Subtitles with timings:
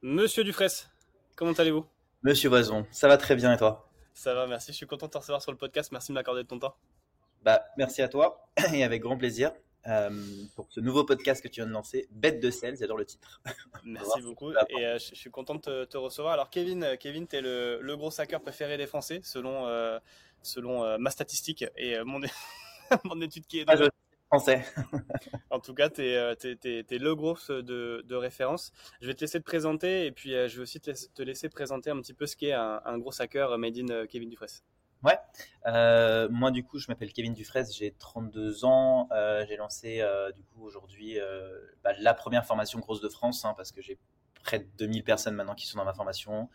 [0.00, 0.88] Monsieur Dufresne,
[1.34, 1.84] comment allez-vous?
[2.22, 3.90] Monsieur Boison, ça va très bien et toi?
[4.14, 4.70] Ça va, merci.
[4.70, 5.90] Je suis content de te recevoir sur le podcast.
[5.90, 6.76] Merci de m'accorder de ton temps.
[7.42, 9.50] Bah, merci à toi et avec grand plaisir
[9.88, 10.10] euh,
[10.54, 13.42] pour ce nouveau podcast que tu viens de lancer, Bête de sel, j'adore le titre.
[13.84, 16.34] Merci beaucoup et euh, je, suis content de te, recevoir.
[16.34, 19.66] Alors Kevin, euh, Kevin, tu es le, le, gros hacker préféré des Français selon,
[20.42, 22.20] selon ma statistique et mon,
[23.04, 23.90] mon étude qui est de
[24.28, 24.64] français.
[25.50, 26.34] en tout cas, tu es, euh,
[26.90, 28.72] le gros de, de, référence.
[29.00, 31.90] Je vais te laisser te présenter et puis euh, je vais aussi te laisser, présenter
[31.90, 34.60] un petit peu ce qu'est un, un gros hacker made in euh, Kevin Dufresne.
[35.04, 35.18] Ouais,
[35.66, 40.32] euh, moi du coup je m'appelle Kevin Dufresne, j'ai 32 ans, euh, j'ai lancé euh,
[40.32, 41.18] du coup aujourd'hui
[41.84, 43.96] bah, la première formation grosse de France hein, parce que j'ai
[44.42, 46.48] près de 2000 personnes maintenant qui sont dans ma formation.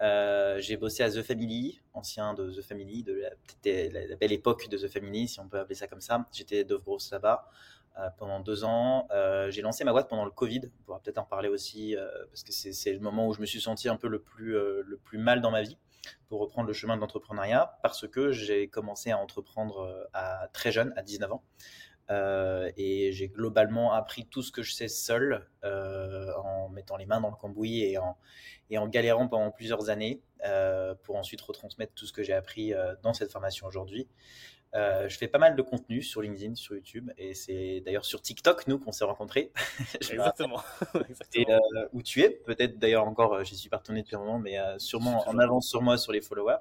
[0.00, 3.22] Euh, j'ai bossé à The Family, ancien de The Family, de
[3.64, 6.26] la, belle époque de The Family, si on peut appeler ça comme ça.
[6.32, 7.48] J'étais Dove Gross là-bas
[7.98, 9.06] euh, pendant deux ans.
[9.10, 10.62] Euh, j'ai lancé ma boîte pendant le Covid.
[10.64, 11.96] On pourra peut-être en parler aussi
[12.30, 14.98] parce que c'est le moment où je me suis senti un peu le plus le
[15.04, 15.76] plus mal dans ma vie
[16.28, 20.94] pour reprendre le chemin de l'entrepreneuriat parce que j'ai commencé à entreprendre à très jeune,
[20.96, 21.42] à 19 ans.
[22.10, 27.06] Euh, et j'ai globalement appris tout ce que je sais seul euh, en mettant les
[27.06, 28.16] mains dans le cambouis et en,
[28.68, 32.72] et en galérant pendant plusieurs années euh, pour ensuite retransmettre tout ce que j'ai appris
[33.02, 34.08] dans cette formation aujourd'hui.
[34.74, 38.22] Euh, je fais pas mal de contenu sur LinkedIn, sur YouTube, et c'est d'ailleurs sur
[38.22, 39.50] TikTok, nous, qu'on s'est rencontrés.
[39.94, 40.62] Exactement.
[41.34, 41.58] Et euh,
[41.92, 44.78] où tu es, peut-être d'ailleurs encore, j'y suis pas retourné depuis un moment, mais euh,
[44.78, 46.58] sûrement en avance sur moi sur les followers.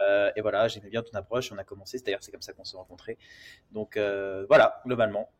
[0.00, 2.52] Euh, et voilà, j'aimais bien ton approche, on a commencé, c'est d'ailleurs c'est comme ça
[2.52, 3.18] qu'on s'est rencontrés.
[3.72, 5.30] Donc euh, voilà, globalement.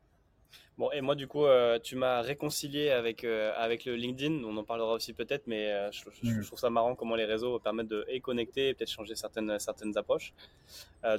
[0.76, 4.42] Bon, et moi, du coup, euh, tu m'as réconcilié avec, euh, avec le LinkedIn.
[4.42, 6.42] On en parlera aussi peut-être, mais euh, je, je, mm.
[6.42, 9.58] je, trouve ça marrant comment les réseaux permettent de et connecter et peut-être changer certaines,
[9.60, 10.32] certaines approches.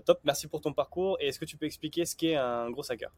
[0.06, 1.18] Top, merci pour ton parcours.
[1.22, 3.12] Et est-ce que tu peux expliquer ce qu'est un gros hacker?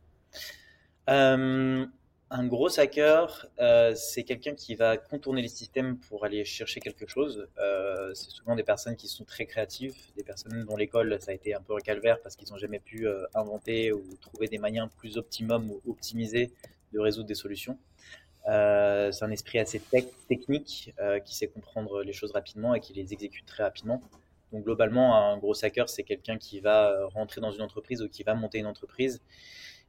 [2.29, 7.07] Un gros hacker, euh, c'est quelqu'un qui va contourner les systèmes pour aller chercher quelque
[7.07, 7.47] chose.
[7.57, 11.33] Euh, c'est souvent des personnes qui sont très créatives, des personnes dont l'école ça a
[11.33, 14.57] été un peu un calvaire parce qu'ils n'ont jamais pu euh, inventer ou trouver des
[14.57, 16.51] moyens plus optimum ou optimisés
[16.91, 17.77] de résoudre des solutions.
[18.49, 22.81] Euh, c'est un esprit assez tech, technique euh, qui sait comprendre les choses rapidement et
[22.81, 24.01] qui les exécute très rapidement.
[24.51, 28.23] Donc globalement, un gros hacker, c'est quelqu'un qui va rentrer dans une entreprise ou qui
[28.23, 29.21] va monter une entreprise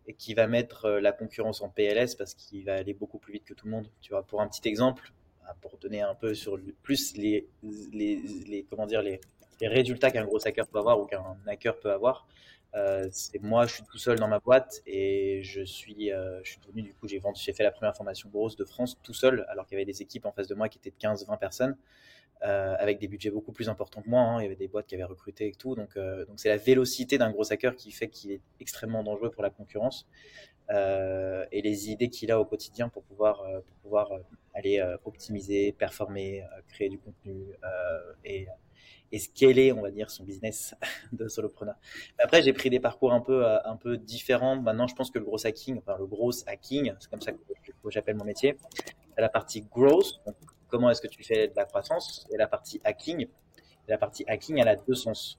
[0.08, 3.34] et qui va mettre euh, la concurrence en PLS parce qu'il va aller beaucoup plus
[3.34, 3.88] vite que tout le monde.
[4.00, 5.12] Tu vois, pour un petit exemple,
[5.46, 7.46] ah, pour donner un peu sur plus les,
[7.92, 9.20] les, les, comment dire les,
[9.60, 12.26] les résultats qu'un gros hacker peut avoir ou qu'un hacker peut avoir.
[12.74, 16.52] Euh, c'est moi, je suis tout seul dans ma boîte et je suis, euh, je
[16.52, 19.14] suis devenu du coup, j'ai vendu, j'ai fait la première formation grosse de France tout
[19.14, 21.38] seul, alors qu'il y avait des équipes en face de moi qui étaient de 15-20
[21.38, 21.76] personnes
[22.44, 24.22] euh, avec des budgets beaucoup plus importants que moi.
[24.22, 24.40] Hein.
[24.40, 25.74] Il y avait des boîtes qui avaient recruté et tout.
[25.74, 29.30] Donc, euh, donc c'est la vélocité d'un gros hacker qui fait qu'il est extrêmement dangereux
[29.30, 30.06] pour la concurrence
[30.70, 34.18] euh, et les idées qu'il a au quotidien pour pouvoir, euh, pour pouvoir euh,
[34.54, 37.54] aller euh, optimiser, performer, créer du contenu
[38.24, 38.46] et,
[39.12, 40.74] et scaler, on va dire, son business
[41.12, 41.76] de solopreneur.
[42.18, 44.60] Après, j'ai pris des parcours un peu, un peu différents.
[44.60, 47.38] Maintenant, je pense que le gros hacking, enfin le gros hacking, c'est comme ça que
[47.90, 48.56] j'appelle mon métier,
[49.14, 50.36] c'est la partie growth, donc
[50.68, 53.28] comment est-ce que tu fais de la croissance, et la partie hacking.
[53.88, 55.38] La partie hacking, elle a deux sens.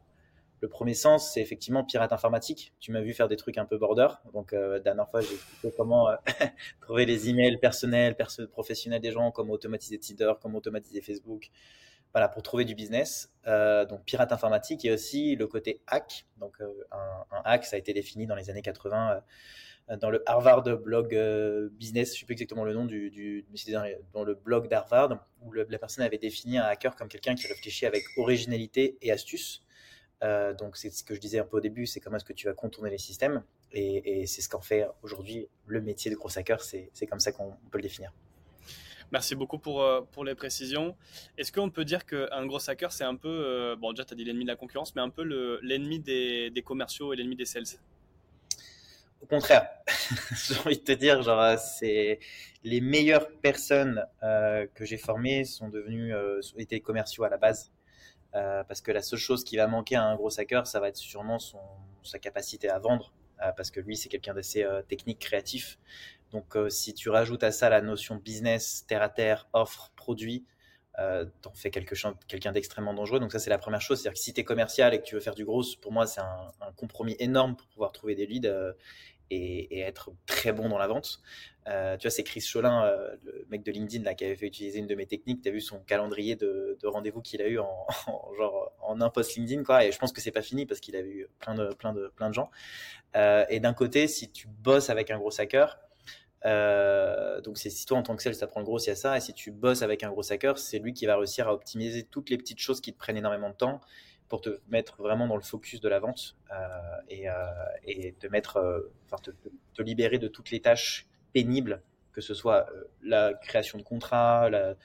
[0.61, 2.73] Le premier sens, c'est effectivement pirate informatique.
[2.81, 4.07] Tu m'as vu faire des trucs un peu border.
[4.33, 6.15] Donc, euh, dernière fois, j'ai expliqué comment euh,
[6.81, 11.49] trouver les emails personnels, perso professionnels des gens, comment automatiser Tinder, comment automatiser Facebook.
[12.13, 13.31] Voilà, pour trouver du business.
[13.47, 16.25] Euh, donc, pirate informatique et aussi le côté hack.
[16.37, 19.21] Donc, euh, un, un, hack, ça a été défini dans les années 80
[19.97, 23.45] dans le Harvard Blog euh, Business, je ne sais plus exactement le nom du, du
[24.13, 27.47] dans le blog d'Harvard, où le, la personne avait défini un hacker comme quelqu'un qui
[27.47, 29.63] réfléchit avec originalité et astuce.
[30.21, 32.33] Euh, donc c'est ce que je disais un peu au début, c'est comment est-ce que
[32.33, 36.37] tu vas contourner les systèmes, et, c'est ce qu'en fait aujourd'hui le métier de gros
[36.37, 38.13] hacker, c'est comme ça qu'on peut le définir.
[39.11, 40.95] Merci beaucoup pour, euh, pour les précisions.
[41.35, 44.23] Est-ce qu'on peut dire qu'un gros hacker, c'est un peu, bon déjà tu as dit
[44.23, 45.23] l'ennemi de la concurrence, mais un peu
[45.63, 47.79] l'ennemi des, des commerciaux et l'ennemi des sales?
[49.21, 49.69] Au contraire,
[50.47, 52.19] j'ai envie de te dire, genre, c'est
[52.63, 57.71] les meilleures personnes euh, que j'ai formées sont devenues euh, étaient commerciaux à la base,
[58.35, 60.89] euh, parce que la seule chose qui va manquer à un gros hacker, ça va
[60.89, 61.59] être sûrement son
[62.03, 63.13] sa capacité à vendre,
[63.43, 65.77] euh, parce que lui c'est quelqu'un d'assez euh, technique, créatif.
[66.31, 70.45] Donc euh, si tu rajoutes à ça la notion business, terre à terre, offre, produit,
[70.99, 73.19] euh, t'en fais quelqu'un d'extrêmement dangereux.
[73.19, 74.01] Donc ça, c'est la première chose.
[74.01, 76.05] C'est-à-dire que si tu es commercial et que tu veux faire du gros, pour moi,
[76.05, 78.73] c'est un, compromis énorme pour pouvoir trouver des leads euh,
[79.29, 81.21] et, être très bon dans la vente.
[81.67, 82.91] Euh, tu vois, c'est Chris Cholin,
[83.23, 85.41] le mec de LinkedIn, là, qui avait fait utiliser une de mes techniques.
[85.41, 88.99] Tu as vu son calendrier de, de rendez-vous qu'il a eu en, en, genre en
[88.99, 89.85] un post LinkedIn, quoi.
[89.85, 92.11] Et je pense que c'est pas fini parce qu'il a eu plein de, plein de,
[92.15, 92.49] plein de gens.
[93.15, 95.79] Et d'un côté, si tu bosses avec un gros hacker,
[96.43, 98.95] donc c'est si toi en tant que sales, ça prend le gros, il y a
[98.95, 99.17] ça.
[99.17, 102.03] Et si tu bosses avec un gros hacker, c'est lui qui va réussir à optimiser
[102.03, 103.81] toutes les petites choses qui te prennent énormément de temps
[104.27, 106.37] pour te mettre vraiment dans le focus de la vente
[107.09, 107.25] et,
[107.85, 109.31] et, te mettre, enfin te,
[109.73, 111.81] te, libérer de toutes les tâches pénibles,
[112.13, 112.67] que ce soit
[113.01, 114.75] la création de contrats, la,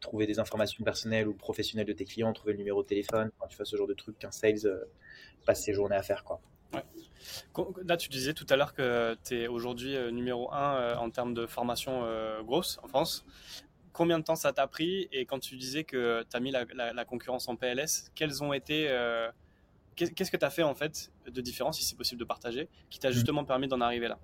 [0.00, 3.56] trouver des informations personnelles ou professionnelles de tes clients, trouver le numéro de téléphone, tu
[3.56, 4.84] fais ce genre de truc qu'un sales euh,
[5.44, 6.24] passe ses journées à faire.
[6.24, 6.40] Quoi.
[7.84, 11.10] Là, tu disais tout à l'heure que tu es aujourd'hui euh, numéro 1 euh, en
[11.10, 12.04] termes de formation
[12.42, 13.24] grosse en France.
[13.92, 15.08] Combien de temps ça t'a pris?
[15.12, 18.88] Et quand tu disais que tu as mis la, concurrence en PLS, quels ont été.
[19.94, 22.98] Qu'est-ce que tu as fait en fait de différence, si c'est possible de partager, qui
[22.98, 23.12] t'a mmh.
[23.12, 24.18] justement permis d'en arriver là?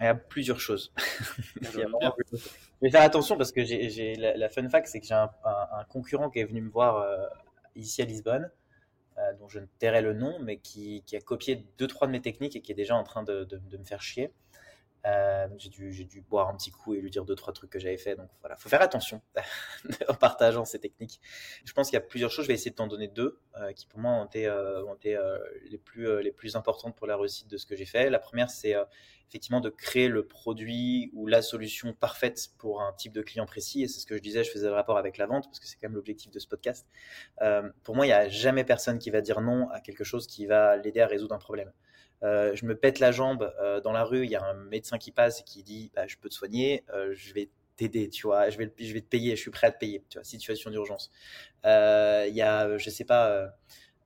[0.00, 0.92] Il y a plusieurs choses.
[1.60, 1.80] je
[2.82, 5.30] vais faire attention parce que j'ai la, fun fact, c'est que j'ai un,
[5.88, 7.26] concurrent qui est venu me voir euh,
[7.76, 8.50] ici à Lisbonne,
[9.18, 12.22] euh, dont je ne tairai le nom, mais qui, a copié deux trois de mes
[12.22, 13.46] techniques et qui est déjà en train de
[13.78, 14.32] me faire chier.
[15.06, 15.70] Euh, j'ai
[16.04, 18.16] dû, boire un petit coup et lui dire deux trois trucs que j'avais fait.
[18.16, 19.22] Donc voilà, faut faire attention
[20.08, 21.20] en partageant ces techniques.
[21.64, 22.44] Je pense qu'il y a plusieurs choses.
[22.44, 25.38] Je vais essayer de t'en donner deux euh, qui pour moi ont été, euh,
[25.70, 28.10] les plus les plus importantes pour la réussite de ce que j'ai fait.
[28.10, 28.74] La première, c'est
[29.28, 33.82] effectivement de créer le produit ou la solution parfaite pour un type de client précis.
[33.82, 34.44] Et c'est ce que je disais.
[34.44, 36.46] Je faisais le rapport avec la vente parce que c'est quand même l'objectif de ce
[36.46, 36.86] podcast.
[37.84, 40.46] pour moi, il n'y a jamais personne qui va dire non à quelque chose qui
[40.46, 41.72] va l'aider à résoudre un problème.
[42.22, 44.98] Euh, je me pète la jambe euh, dans la rue, il y a un médecin
[44.98, 48.26] qui passe et qui dit bah, je peux te soigner, euh, je vais t'aider, tu
[48.26, 50.70] vois, je vais, je vais te payer, je suis prêt à te payer, tu situation
[50.70, 51.10] d'urgence.
[51.64, 53.54] Il y a, je sais pas,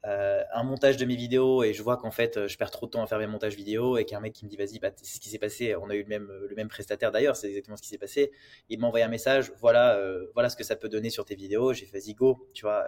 [0.05, 3.03] un montage de mes vidéos et je vois qu'en fait je perds trop de temps
[3.03, 5.21] à faire mes montages vidéo et qu'un mec qui me dit vas-y, bah, c'est ce
[5.21, 7.83] qui s'est passé, on a eu le même, le même prestataire d'ailleurs, c'est exactement ce
[7.83, 8.31] qui s'est passé.
[8.69, 10.01] Il m'a envoyé un message, voilà,
[10.35, 12.85] voilà ce que ça peut donner sur tes vidéos, j'ai fait vas-y go, tu vois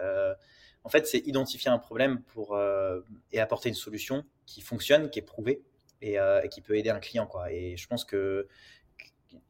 [0.87, 3.01] en fait, c'est identifier un problème pour, euh,
[3.33, 5.61] et apporter une solution qui fonctionne, qui est prouvée
[6.01, 7.29] euh, et, qui peut aider un client.
[7.51, 8.47] Et je pense que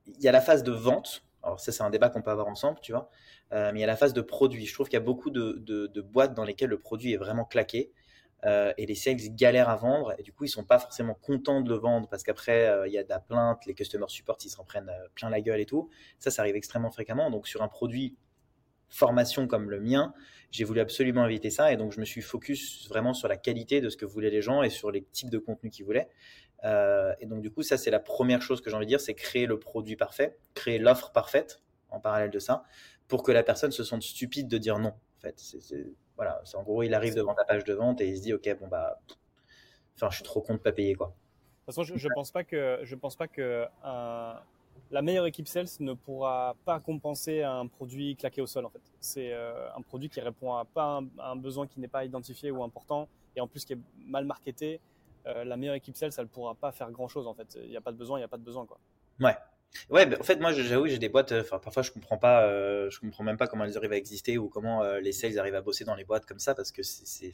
[0.07, 1.23] il y a la phase de vente.
[1.43, 3.11] Alors ça, c'est un débat qu'on peut avoir ensemble, tu vois.
[3.53, 4.65] Euh, mais il y a la phase de produit.
[4.65, 7.91] Je trouve qu'il y a beaucoup de, boîtes dans lesquelles le produit est vraiment claqué.
[8.43, 11.69] et les sales galèrent à vendre et du coup ils sont pas forcément contents de
[11.69, 14.63] le vendre parce qu'après il y a de la plainte, les customer support ils s'en
[14.63, 15.89] prennent plein la gueule et tout.
[16.17, 17.29] Ça, ça arrive extrêmement fréquemment.
[17.29, 18.15] Donc sur un produit
[18.89, 20.13] formation comme le mien,
[20.51, 23.81] j'ai voulu absolument éviter ça et donc je me suis focus vraiment sur la qualité
[23.81, 26.09] de ce que voulaient les gens et sur les types de contenus qu'ils voulaient.
[26.63, 29.01] Euh, et donc du coup, ça c'est la première chose que j'ai envie de dire,
[29.01, 32.63] c'est créer le produit parfait, créer l'offre parfaite en parallèle de ça,
[33.07, 34.89] pour que la personne se sente stupide de dire non.
[34.89, 35.41] En fait,
[36.15, 38.33] voilà, c'est en gros, il arrive devant ta page de vente et il se dit
[38.33, 38.99] ok bon bah,
[39.95, 41.07] enfin je suis trop con de pas payer quoi.
[41.07, 41.11] De
[41.71, 44.39] toute façon, je, je pense pas que je pense pas que un
[44.91, 48.81] la meilleure équipe sales ne pourra pas compenser un produit claqué au sol en fait.
[48.99, 52.63] C'est euh, un produit qui répond à pas un, besoin qui n'est pas identifié ou
[52.63, 54.79] important et en plus qui est mal marketé.
[55.25, 57.57] Euh, la meilleure équipe sales, elle ne pourra pas faire grand chose en fait.
[57.61, 58.77] Il n'y a pas de besoin, il n'y a pas de besoin quoi.
[59.19, 59.35] Ouais.
[59.89, 61.33] Ouais, en fait, moi, j'avoue, j'ai des boîtes.
[61.33, 64.37] Enfin, parfois, je comprends pas, euh, je comprends même pas comment elles arrivent à exister
[64.37, 67.33] ou comment les sales arrivent à bosser dans les boîtes comme ça, parce que c'est,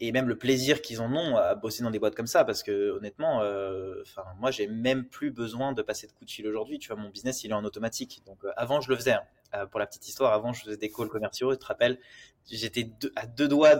[0.00, 2.62] et même le plaisir qu'ils en ont à bosser dans des boîtes comme ça parce
[2.62, 6.46] que honnêtement euh, enfin moi j'ai même plus besoin de passer de coup de fil
[6.48, 6.78] aujourd'hui.
[6.78, 8.22] Tu vois mon business il est en automatique.
[8.26, 9.22] Donc euh, avant je le faisais hein.
[9.54, 11.98] euh, pour la petite histoire avant je faisais des calls commerciaux tu te rappelles?
[12.50, 13.76] J'étais à deux doigts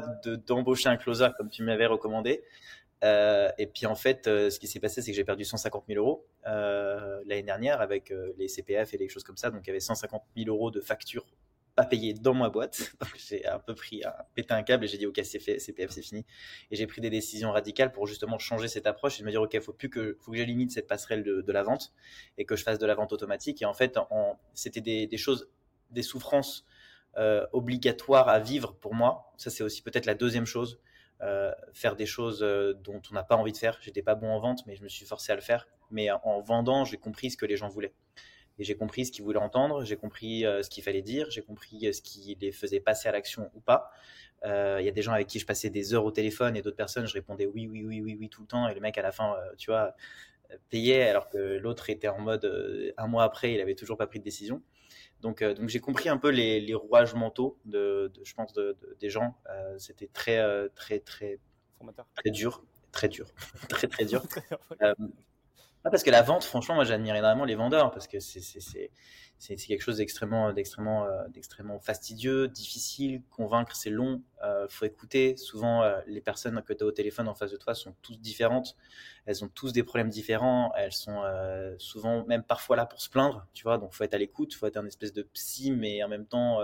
[0.47, 2.45] d'embaucher un closer comme tu m'avais recommandé.
[3.03, 6.27] Et puis en fait ce qui s'est passé c'est que j'ai perdu 150 000 euros
[6.47, 9.51] l'année dernière avec les CPF et les choses comme ça.
[9.51, 11.27] Donc il y avait 150 000 euros de factures
[11.75, 12.93] pas payé dans ma boîte.
[13.29, 15.91] j'ai un peu pris, un, pété un câble et j'ai dit ok c'est fait, CPF
[15.91, 16.25] c'est fini.
[16.71, 19.59] Et j'ai pris des décisions radicales pour justement changer cette approche et me dire ok
[19.61, 21.93] faut plus que faut que j'élimine cette passerelle de, la vente
[22.39, 23.63] et que je fasse de la vente automatique.
[23.63, 23.99] Et en fait
[24.55, 25.51] c'était des, choses,
[25.91, 26.65] des souffrances
[27.17, 29.33] euh, obligatoires à vivre pour moi.
[29.37, 30.81] Ça c'est aussi peut-être la deuxième chose.
[31.23, 33.79] Euh, faire des choses euh, dont on n'a pas envie de faire.
[33.81, 35.67] J'étais pas bon en vente, mais je me suis forcé à le faire.
[35.91, 37.95] Mais en vendant, j'ai compris ce que les gens voulaient
[38.59, 41.43] et j'ai compris ce qu'ils voulaient entendre, j'ai compris euh, ce qu'il fallait dire, j'ai
[41.43, 43.91] compris euh, ce qui les faisait passer à l'action ou pas.
[44.45, 46.63] Euh, il y a des gens avec qui je passais des heures au téléphone et
[46.63, 48.69] d'autres personnes, je répondais oui, oui, oui, oui, oui tout le temps.
[48.69, 49.95] Et le mec, à la fin, tu vois,
[50.69, 54.19] payait alors que l'autre était en mode un mois après, il avait toujours pas pris
[54.19, 54.63] de décision.
[55.21, 58.77] Donc, donc j'ai compris un peu les, les rouages mentaux de, de je pense, de,
[59.01, 59.35] des gens.
[59.79, 61.41] C'était très, très, très,
[62.15, 63.27] très dur, très dur,
[63.71, 64.23] très, très dur.
[65.91, 70.01] parce que la vente, franchement, moi j'admire énormément les vendeurs parce que c'est quelque chose
[70.01, 73.23] euh, d'extrêmement fastidieux, difficile.
[73.31, 74.23] Convaincre, c'est long.
[74.43, 75.37] Euh, faut écouter.
[75.37, 78.21] Souvent, euh, les personnes que tu as au téléphone en face de toi sont toutes
[78.21, 78.77] différentes.
[79.27, 80.73] Elles ont tous des problèmes différents.
[80.75, 83.47] Elles sont euh, souvent, même parfois là pour se plaindre.
[83.53, 84.55] Tu vois, donc faut être à l'écoute.
[84.55, 86.61] Faut être un espèce de psy, mais en même temps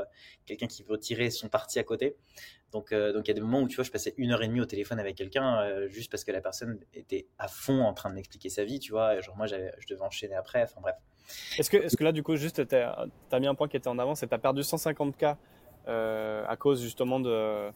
[0.47, 2.17] quelqu'un qui veut tirer son parti à côté.
[2.73, 4.49] Donc, donc il y a des moments où tu vois, je passais une heure et
[4.49, 8.11] demie au téléphone avec quelqu'un juste parce que la personne était à fond en train
[8.11, 9.21] de m'expliquer sa vie, tu vois.
[9.21, 9.57] genre moi, je
[9.89, 10.62] devais enchaîner après.
[10.62, 10.95] Enfin bref.
[11.59, 13.89] Est-ce que, est que là, du coup, juste, tu as, mis un point qui était
[13.89, 15.37] en avant, c'est que tu as perdu 150K
[15.89, 17.71] euh, à cause justement de,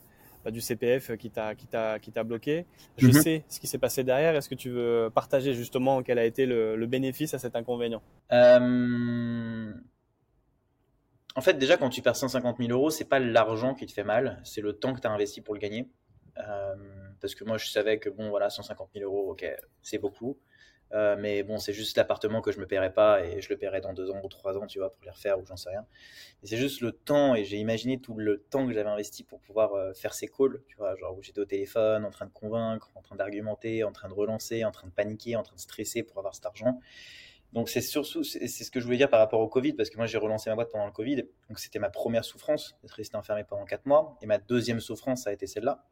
[0.44, 2.66] bah, du CPF qui t'a bloqué.
[2.98, 3.12] Je mhm.
[3.12, 4.34] sais ce qui s'est passé derrière.
[4.34, 8.02] Est-ce que tu veux partager justement quel a été le, bénéfice à cet inconvénient?
[8.32, 9.72] Euh...
[11.36, 14.04] En fait, déjà, quand tu perds 150 000 euros, c'est pas l'argent qui te fait
[14.04, 15.88] mal, c'est le temps que tu as investi pour le gagner.
[16.38, 16.74] Euh,
[17.20, 19.44] parce que moi, je savais que bon, voilà, 150 000 euros, ok,
[19.82, 20.38] c'est beaucoup.
[20.92, 23.80] Euh, mais bon, c'est juste l'appartement que je me paierai pas et je le paierai
[23.80, 25.86] dans deux ans ou trois ans, tu vois, pour les refaire ou j'en sais rien.
[26.44, 29.74] C'est juste le temps et j'ai imaginé tout le temps que j'avais investi pour pouvoir
[29.74, 32.90] euh, faire ces calls, tu vois, genre où j'étais au téléphone, en train de convaincre,
[32.94, 36.04] en train d'argumenter, en train de relancer, en train de paniquer, en train de stresser
[36.04, 36.80] pour avoir cet argent.
[37.54, 39.96] Donc c'est surtout, c'est ce que je voulais dire par rapport au Covid, parce que
[39.96, 43.16] moi j'ai relancé ma boîte pendant le Covid, donc c'était ma première souffrance d'être resté
[43.16, 45.84] enfermé pendant quatre mois, et ma deuxième souffrance ça a été celle-là.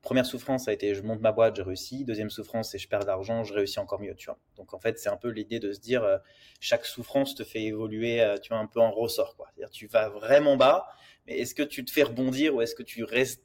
[0.00, 2.06] Première souffrance, ça a été je monte ma boîte, j'ai réussi.
[2.06, 4.38] Deuxième souffrance, c'est je perds de l'argent, je réussis encore mieux, tu vois.
[4.56, 6.16] Donc en fait, c'est un peu l'idée de se dire euh,
[6.58, 9.48] chaque souffrance te fait évoluer, euh, tu vois, un peu en ressort, quoi.
[9.54, 10.88] C'est-à-dire tu vas vraiment bas,
[11.26, 13.44] mais est-ce que tu te fais rebondir ou est-ce que tu restes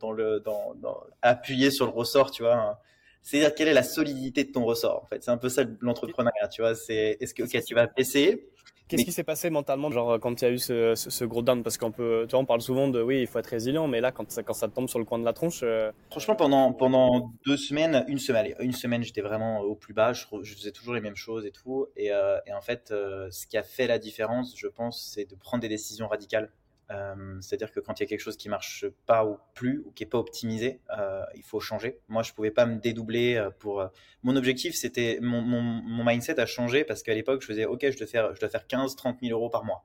[0.00, 2.78] dans, le dans, dans, appuyé sur le ressort, tu vois hein?
[3.26, 5.24] C'est-à-dire quelle est la solidité de ton ressort, en fait?
[5.24, 6.76] C'est un peu ça l'entrepreneuriat, tu vois.
[6.76, 8.48] C'est est-ce que tu vas baisser
[8.86, 11.64] Qu'est-ce qui s'est passé mentalement, genre quand il y a eu ce, ce, gros down?
[11.64, 14.00] Parce qu'on peut, tu vois, on parle souvent de oui, il faut être résilient, mais
[14.00, 15.62] là, quand ça, quand ça tombe sur le coin de la tronche.
[15.64, 20.12] Euh, Franchement, pendant pendant deux semaines, une semaine, une semaine, j'étais vraiment au plus bas.
[20.12, 21.88] Je, je, faisais toujours les mêmes choses et tout.
[21.96, 25.28] Et, euh, et en fait, euh, ce qui a fait la différence, je pense, c'est
[25.28, 26.52] de prendre des décisions radicales.
[26.90, 29.90] Euh, c'est-à-dire que quand il y a quelque chose qui marche pas ou plus ou
[29.90, 31.98] qui est pas optimisé, euh, il faut changer.
[32.08, 33.84] Moi, je pouvais pas me dédoubler euh, pour.
[34.22, 37.84] Mon objectif, c'était mon, mon, mon, mindset a changé parce qu'à l'époque, je faisais OK,
[37.90, 39.84] je dois faire, je dois faire 15, 30 000 euros par mois.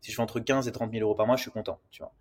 [0.00, 1.80] Si je fais entre 15 et 30 000 euros par mois, je suis content.
[1.90, 2.12] Tu vois.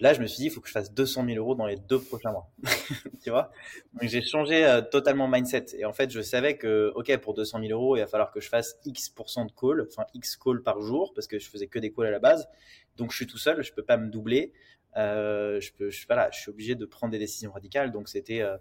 [0.00, 1.76] Là, je me suis dit, il faut que je fasse 200 000 euros dans les
[1.76, 2.50] deux prochains mois.
[3.22, 3.52] tu vois?
[3.92, 5.66] Donc, j'ai changé euh, totalement mindset.
[5.76, 8.40] Et en fait, je savais que, OK, pour 200 000 euros, il va falloir que
[8.40, 11.78] je fasse X% de calls, enfin X calls par jour, parce que je faisais que
[11.78, 12.48] des calls à la base.
[12.96, 14.52] Donc, je suis tout seul, je peux pas me doubler.
[14.96, 17.92] Euh, je, peux, je, voilà, je suis obligé de prendre des décisions radicales.
[17.92, 18.56] Donc, c'était euh,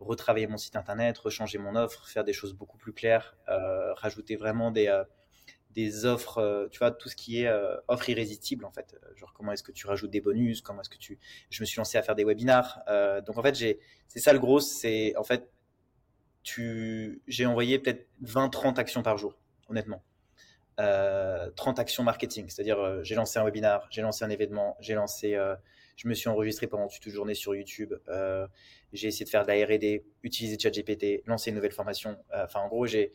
[0.00, 4.34] retravailler mon site internet, rechanger mon offre, faire des choses beaucoup plus claires, euh, rajouter
[4.34, 4.88] vraiment des
[5.74, 8.94] des offres, euh, tu vois, tout ce qui est euh, offre irrésistible en fait.
[8.94, 11.18] Euh, genre comment est-ce que tu rajoutes des bonus, comment est-ce que tu.
[11.50, 12.80] Je me suis lancé à faire des webinars.
[13.26, 15.50] donc en fait, j'ai, c'est ça le gros, c'est en fait,
[16.42, 20.02] tu, j'ai envoyé peut-être 20-30 actions par jour, honnêtement.
[20.76, 25.38] 30 actions marketing, c'est-à-dire j'ai lancé un webinar, j'ai lancé un événement, j'ai lancé,
[25.96, 27.92] je me suis enregistré pendant toute une journée sur YouTube,
[28.94, 32.16] j'ai essayé de faire de la R&D, utiliser ChatGPT, lancer une nouvelle formation.
[32.32, 33.12] Enfin en gros j'ai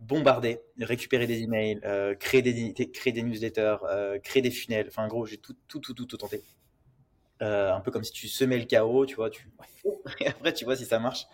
[0.00, 4.86] bombarder, récupérer des emails, euh, créer, des, newsletters, euh, créer des funnels.
[4.88, 6.42] Enfin, en gros, j'ai tout, tout, tout, tout, tout tenté.
[7.42, 9.28] Euh, un peu comme si tu semais le chaos, tu vois,
[10.20, 11.26] et après tu vois si ça marche.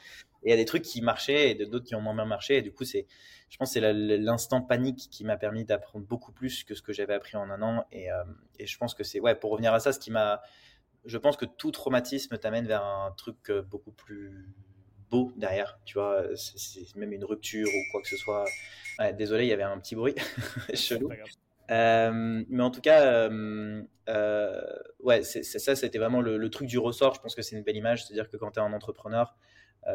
[0.43, 2.57] Et il y a des trucs qui marchaient et d'autres qui ont moins bien marché.
[2.57, 3.07] Et du coup, c'est,
[3.49, 7.15] je pense, c'est l'instant panique qui m'a permis d'apprendre beaucoup plus que ce que j'avais
[7.15, 7.87] appris en un an.
[7.93, 8.09] Et
[8.67, 10.43] je pense que c'est, ouais, pour revenir à ça, ce qui m'a,
[11.05, 14.49] je pense que tout traumatisme t'amène vers un truc beaucoup plus
[15.13, 18.47] beau derrière, tu vois, c'est même une rupture ou quoi que ce soit.
[19.17, 20.15] désolé, il y avait un petit bruit
[20.75, 21.11] chelou.
[21.71, 24.61] Euh, mais en tout cas, euh, euh,
[25.01, 27.15] ouais, c'est ça, c'était vraiment le, truc du ressort.
[27.15, 29.37] Je pense que c'est une belle image, c'est-à-dire que quand tu es un entrepreneur,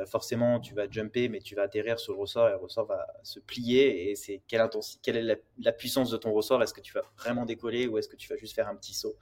[0.05, 3.07] forcément, tu vas jumper, mais tu vas atterrir sur le ressort et le ressort va
[3.23, 4.09] se plier.
[4.09, 4.67] Et c'est quelle,
[5.01, 6.61] quelle est la, la, puissance de ton ressort?
[6.61, 8.93] Est-ce que tu vas vraiment décoller ou est-ce que tu vas juste faire un petit
[8.93, 9.15] saut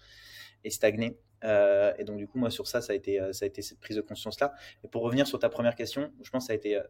[0.63, 1.17] et stagner?
[1.45, 3.61] Euh, et donc, du coup, moi, sur ça, ça a été, euh, ça a été
[3.61, 4.53] cette prise de conscience-là.
[4.83, 6.83] Et pour revenir sur ta première question, je pense que ça a été euh,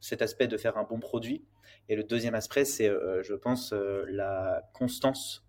[0.00, 1.44] cet aspect de faire un bon produit.
[1.88, 5.44] Et le deuxième aspect, c'est, je pense, la constance.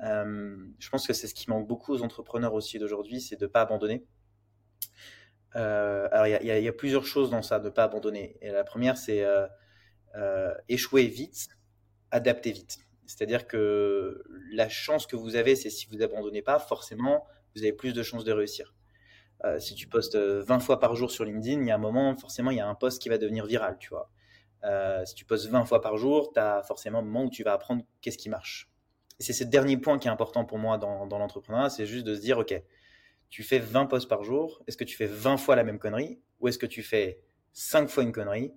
[0.00, 3.50] je pense que c'est ce qui manque beaucoup aux entrepreneurs aussi d'aujourd'hui, c'est de ne
[3.50, 4.06] pas abandonner.
[5.52, 8.36] alors, il y, y, a plusieurs choses dans ça, de ne pas abandonner.
[8.40, 9.24] Et la première, c'est
[10.68, 11.48] échouer vite,
[12.10, 12.78] adapter vite.
[13.06, 17.72] C'est-à-dire que la chance que vous avez, c'est si vous abandonnez pas, forcément, vous avez
[17.72, 18.74] plus de chances de réussir.
[19.44, 22.16] Euh, si tu postes 20 fois par jour sur LinkedIn, il y a un moment,
[22.16, 24.10] forcément, il y a un post qui va devenir viral, tu vois.
[24.64, 27.42] Euh, si tu postes 20 fois par jour, tu as forcément un moment où tu
[27.42, 28.70] vas apprendre qu'est-ce qui marche.
[29.18, 32.14] C'est ce dernier point qui est important pour moi dans, dans l'entrepreneuriat, c'est juste de
[32.14, 32.54] se dire, OK,
[33.30, 36.20] tu fais 20 posts par jour, est-ce que tu fais 20 fois la même connerie
[36.40, 37.20] ou est-ce que tu fais
[37.52, 38.52] 5 fois une connerie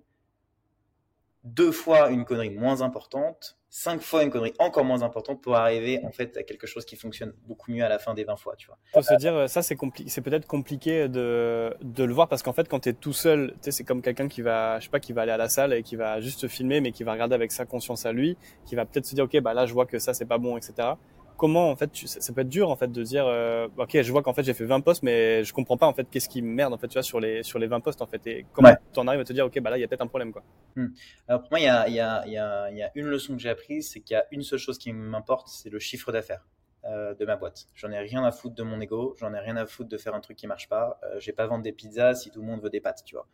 [1.44, 6.00] deux fois une connerie moins importante, cinq fois une connerie encore moins importante pour arriver
[6.04, 8.56] en fait à quelque chose qui fonctionne beaucoup mieux à la fin des 20 fois,
[8.56, 8.78] tu vois.
[8.92, 12.52] Faut se dire, ça c'est compliqué, c'est peut-être compliqué de, de le voir parce qu'en
[12.52, 14.90] fait quand tu es tout seul, tu sais, c'est comme quelqu'un qui va, je sais
[14.90, 17.12] pas, qui va aller à la salle et qui va juste filmer mais qui va
[17.12, 19.72] regarder avec sa conscience à lui, qui va peut-être se dire, ok, bah là je
[19.72, 20.94] vois que ça c'est pas bon, etc
[21.40, 24.22] comment en fait ça, peut être dur en fait de dire euh, ok je vois
[24.22, 26.74] qu'en fait j'ai fait 20 postes mais je comprends pas en fait qu'est-ce qui merde
[26.74, 29.00] en fait tu vois sur les sur les 20 postes en fait et comment tu
[29.00, 30.42] en arrives à te dire ok bah là il y a peut-être un problème quoi.
[30.76, 30.88] Hmm.
[31.28, 33.40] alors pour moi il y a, y, a, y, a, y a une leçon que
[33.40, 36.46] j'ai apprise c'est qu'il y a une seule chose qui m'importe c'est le chiffre d'affaires
[36.84, 37.68] euh, de ma boîte.
[37.74, 40.14] J'en ai rien à foutre de mon ego j'en ai rien à foutre de faire
[40.14, 42.60] un truc qui marche pas euh, j'ai pas vendre des pizzas si tout le monde
[42.60, 43.26] veut des pâtes tu vois.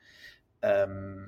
[0.65, 1.27] Euh,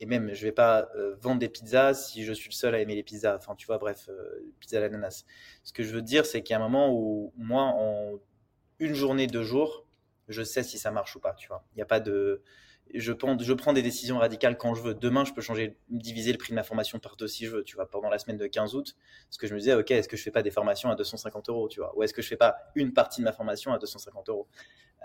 [0.00, 2.80] et même, je vais pas euh, vendre des pizzas si je suis le seul à
[2.80, 3.36] aimer les pizzas.
[3.36, 5.26] Enfin, tu vois, bref, euh, pizza à l'ananas.
[5.62, 8.18] Ce que je veux dire, c'est qu'il y a un moment où moi, en
[8.78, 9.86] une journée, deux jours,
[10.28, 11.34] je sais si ça marche ou pas.
[11.34, 12.42] Tu vois, il n'y a pas de.
[12.94, 14.94] Je prends, des décisions radicales quand je veux.
[14.94, 17.64] Demain, je peux changer, diviser le prix de ma formation par deux si je veux.
[17.64, 18.96] Tu vois, pendant la semaine de 15 août,
[19.30, 21.48] ce que je me disais, ok, est-ce que je fais pas des formations à 250
[21.48, 23.78] euros, tu vois, ou est-ce que je fais pas une partie de ma formation à
[23.78, 24.48] 250 euros?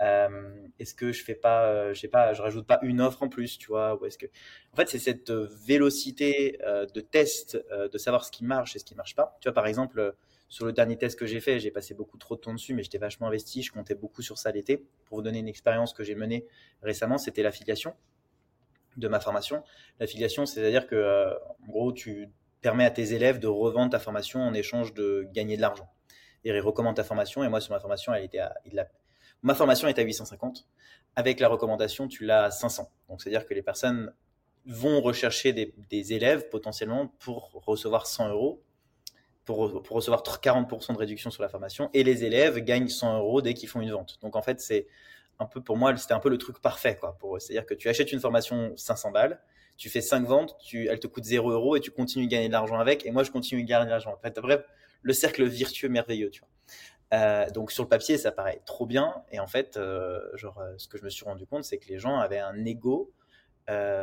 [0.00, 3.22] Euh, est-ce que je fais pas, euh, je sais pas, je rajoute pas une offre
[3.22, 4.26] en plus, tu vois, ou est-ce que,
[4.72, 6.58] en fait, c'est cette euh, vélocité
[6.94, 9.36] de test, de savoir ce qui marche et ce qui marche pas.
[9.40, 10.14] Tu vois, par exemple,
[10.48, 12.82] sur le dernier test que j'ai fait, j'ai passé beaucoup trop de temps dessus, mais
[12.82, 13.62] j'étais vachement investi.
[13.62, 14.86] Je comptais beaucoup sur ça l'été.
[15.04, 16.46] Pour vous donner une expérience que j'ai menée
[16.82, 17.94] récemment, c'était l'affiliation
[18.96, 19.62] de ma formation.
[20.00, 24.54] L'affiliation, c'est-à-dire que, en gros, tu permets à tes élèves de revendre ta formation en
[24.54, 25.88] échange de gagner de l'argent.
[26.44, 27.42] Et ils recommandent ta formation.
[27.44, 28.54] Et moi, sur ma formation, elle était à,
[29.42, 30.66] Ma formation est à 850.
[31.14, 32.90] Avec la recommandation, tu l'as à 500.
[33.08, 34.12] Donc, c'est-à-dire que les personnes
[34.66, 38.62] vont rechercher des, élèves potentiellement pour recevoir 100 euros,
[39.46, 41.88] pour, recevoir 40% de réduction sur la formation.
[41.94, 44.18] Et les élèves gagnent 100 euros dès qu'ils font une vente.
[44.20, 44.86] Donc, en fait, c'est
[45.38, 46.96] un peu pour moi, c'était un peu le truc parfait.
[46.96, 47.16] quoi.
[47.38, 49.40] C'est-à-dire que tu achètes une formation 500 balles,
[49.78, 52.48] tu fais 5 ventes, tu, elle te coûte 0 euros et tu continues de gagner
[52.48, 53.06] de l'argent avec.
[53.06, 54.12] Et moi, je continue de gagner de l'argent.
[54.12, 54.62] En fait, bref,
[55.02, 56.30] le cercle virtueux merveilleux.
[56.30, 56.48] Tu vois.
[57.14, 59.22] Euh, donc sur le papier, ça paraît trop bien.
[59.30, 61.88] Et en fait, euh, genre, euh, ce que je me suis rendu compte, c'est que
[61.88, 63.12] les gens avaient un ego.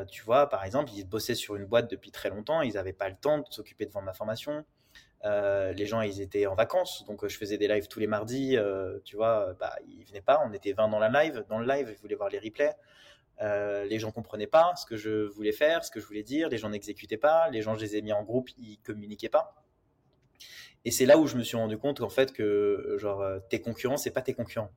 [0.10, 3.10] tu vois, par exemple, ils bossaient sur une boîte depuis très longtemps, ils n'avaient pas
[3.10, 4.66] le temps de s'occuper de vendre ma formation.
[5.24, 8.58] Les gens, ils étaient en vacances, donc je faisais des lives tous les mardis.
[9.06, 10.44] tu vois, bah, ils venaient pas.
[10.46, 12.76] On était 20 dans la live, dans le live, ils voulaient voir les replays.
[13.42, 16.50] les gens comprenaient pas ce que je voulais faire, ce que je voulais dire.
[16.50, 17.50] Les gens n'exécutaient pas.
[17.52, 19.64] Les gens, je les ai mis en groupe, ils communiquaient pas.
[20.86, 23.62] Et c'est là où je me suis rendu compte qu'en fait, que genre, euh, tes
[23.62, 24.72] concurrents, c'est pas tes concurrents.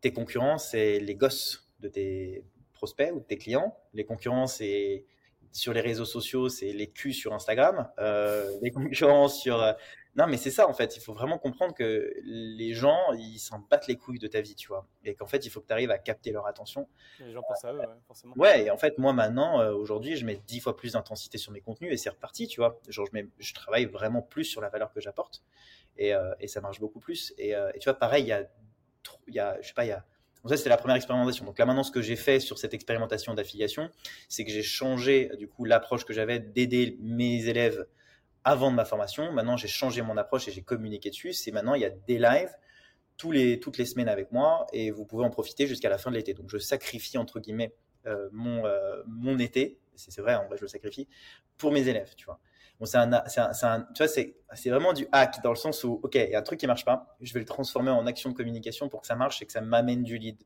[0.00, 3.76] Tes concurrents, c'est les gosses de tes prospects ou de tes clients.
[3.92, 5.04] Les concurrents, c'est
[5.52, 7.88] sur les réseaux sociaux, c'est les culs sur Instagram.
[7.98, 9.72] Euh, les concurrents sur euh,
[10.18, 10.96] non, mais c'est ça en fait.
[10.96, 14.56] Il faut vraiment comprendre que les gens, ils s'en battent les couilles de ta vie,
[14.56, 14.84] tu vois.
[15.04, 16.88] Et qu'en fait, il faut que tu arrives à capter leur attention.
[17.20, 18.34] Les gens pensent à eux, ouais, forcément.
[18.36, 21.52] Ouais, et en fait, moi maintenant, euh, aujourd'hui, je mets dix fois plus d'intensité sur
[21.52, 22.80] mes contenus et c'est reparti, tu vois.
[22.88, 25.44] Genre, je, mets, je travaille vraiment plus sur la valeur que j'apporte
[25.96, 27.32] et, euh, et, ça marche beaucoup plus.
[27.38, 28.42] Et, euh, et tu vois, pareil, il y a,
[29.28, 30.04] il y a, je sais pas, il y a.
[30.42, 31.44] Donc ça, c'était la première expérimentation.
[31.44, 33.90] Donc là, maintenant, ce que j'ai fait sur cette expérimentation d'affiliation,
[34.28, 37.86] c'est que j'ai changé, du coup, l'approche que j'avais d'aider mes élèves
[38.44, 39.32] avant de ma formation.
[39.32, 41.32] Maintenant, j'ai changé mon approche et j'ai communiqué dessus.
[41.32, 42.54] C'est maintenant, il y a des lives
[43.26, 46.16] les, toutes les semaines avec moi et vous pouvez en profiter jusqu'à la fin de
[46.16, 46.34] l'été.
[46.34, 47.74] Donc, je sacrifie, entre guillemets,
[48.06, 49.78] euh, mon, euh, mon été.
[49.96, 51.08] C'est vrai, en vrai, je le sacrifie
[51.56, 52.38] pour mes élèves, tu vois.
[52.78, 56.00] Bon, c'est un, c'est un, tu vois, c'est, vraiment du hack dans le sens où,
[56.02, 58.30] ok, il y a un truc qui marche pas, je vais le transformer en action
[58.30, 60.36] de communication pour que ça marche et que ça m'amène du lead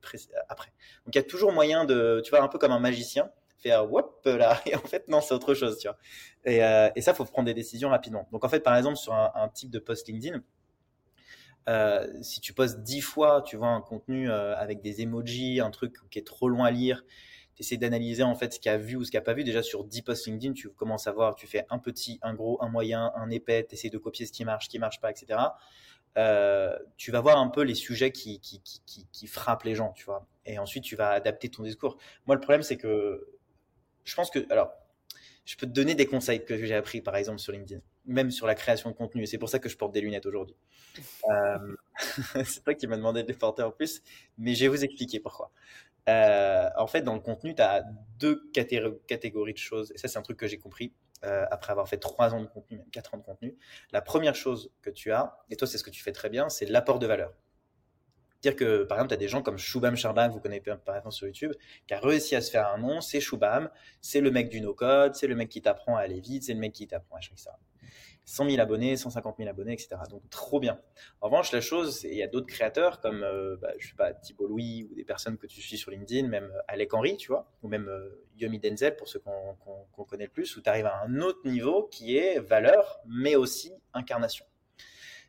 [0.49, 0.73] après.
[1.05, 3.31] Donc, il y a toujours moyen de, tu vois, un peu comme un magicien,
[3.63, 5.97] faire whoop là et en fait non c'est autre chose tu vois
[6.45, 9.15] et, euh, et ça faut prendre des décisions rapidement donc en fait par exemple sur
[9.15, 10.43] un, type de post LinkedIn
[11.69, 15.71] euh, si tu postes dix fois tu vois un contenu euh, avec des emojis un
[15.71, 17.05] truc qui est trop loin à lire
[17.59, 19.63] essaies d'analyser en fait ce qu'il a vu ou ce qu'il a pas vu déjà
[19.63, 22.69] sur 10 posts LinkedIn tu commences à voir tu fais un petit un gros un
[22.69, 25.39] moyen un épais tu essaies de copier ce qui marche ce qui marche pas etc
[26.19, 28.41] euh, tu vas voir un peu les sujets qui,
[29.27, 30.27] frappent les gens, tu vois.
[30.45, 31.97] Et ensuite, tu vas adapter ton discours.
[32.27, 33.27] Moi, le problème, c'est que
[34.05, 34.73] je pense que, alors,
[35.45, 38.47] je peux te donner des conseils que j'ai appris, par exemple, sur LinkedIn, même sur
[38.47, 39.27] la création de contenu.
[39.27, 40.57] C'est pour ça que je porte des lunettes aujourd'hui.
[41.31, 41.77] Euh,
[42.45, 44.03] c'est toi qui m'as demandé de les porter en plus,
[44.39, 45.51] mais je vais vous expliquer pourquoi.
[46.09, 47.85] Euh, en fait, dans le contenu, tu as
[48.19, 49.93] deux catégories de choses.
[49.93, 50.93] Et ça, c'est un truc que j'ai compris
[51.25, 53.57] euh, après avoir fait trois ans de contenu, même quatre ans de contenu.
[53.93, 56.49] La première chose que tu as, et toi, c'est ce que tu fais très bien,
[56.49, 57.33] c'est l'apport de valeur
[58.43, 60.97] dire que, par exemple, tu as des gens comme Shubham Sharma, que vous connaissez par
[60.97, 61.53] exemple sur YouTube,
[61.87, 65.15] qui a réussi à se faire un nom, c'est Shubham, c'est le mec du no-code,
[65.15, 67.51] c'est le mec qui t'apprend à aller vite, c'est le mec qui t'apprend à etc.
[68.25, 69.97] 100 000 abonnés, 150 000 abonnés, etc.
[70.11, 70.81] Donc trop bien.
[71.21, 74.13] En revanche, la chose, il y a d'autres créateurs comme, euh, bah, je sais pas,
[74.15, 77.29] Thibault Louis ou des personnes que tu suis sur LinkedIn, même euh, Alec Henry, tu
[77.29, 80.87] vois, ou même euh, Yomi Denzel pour ceux qu'on connaît le plus, où tu arrives
[80.87, 84.45] à un autre niveau qui est valeur, mais aussi incarnation.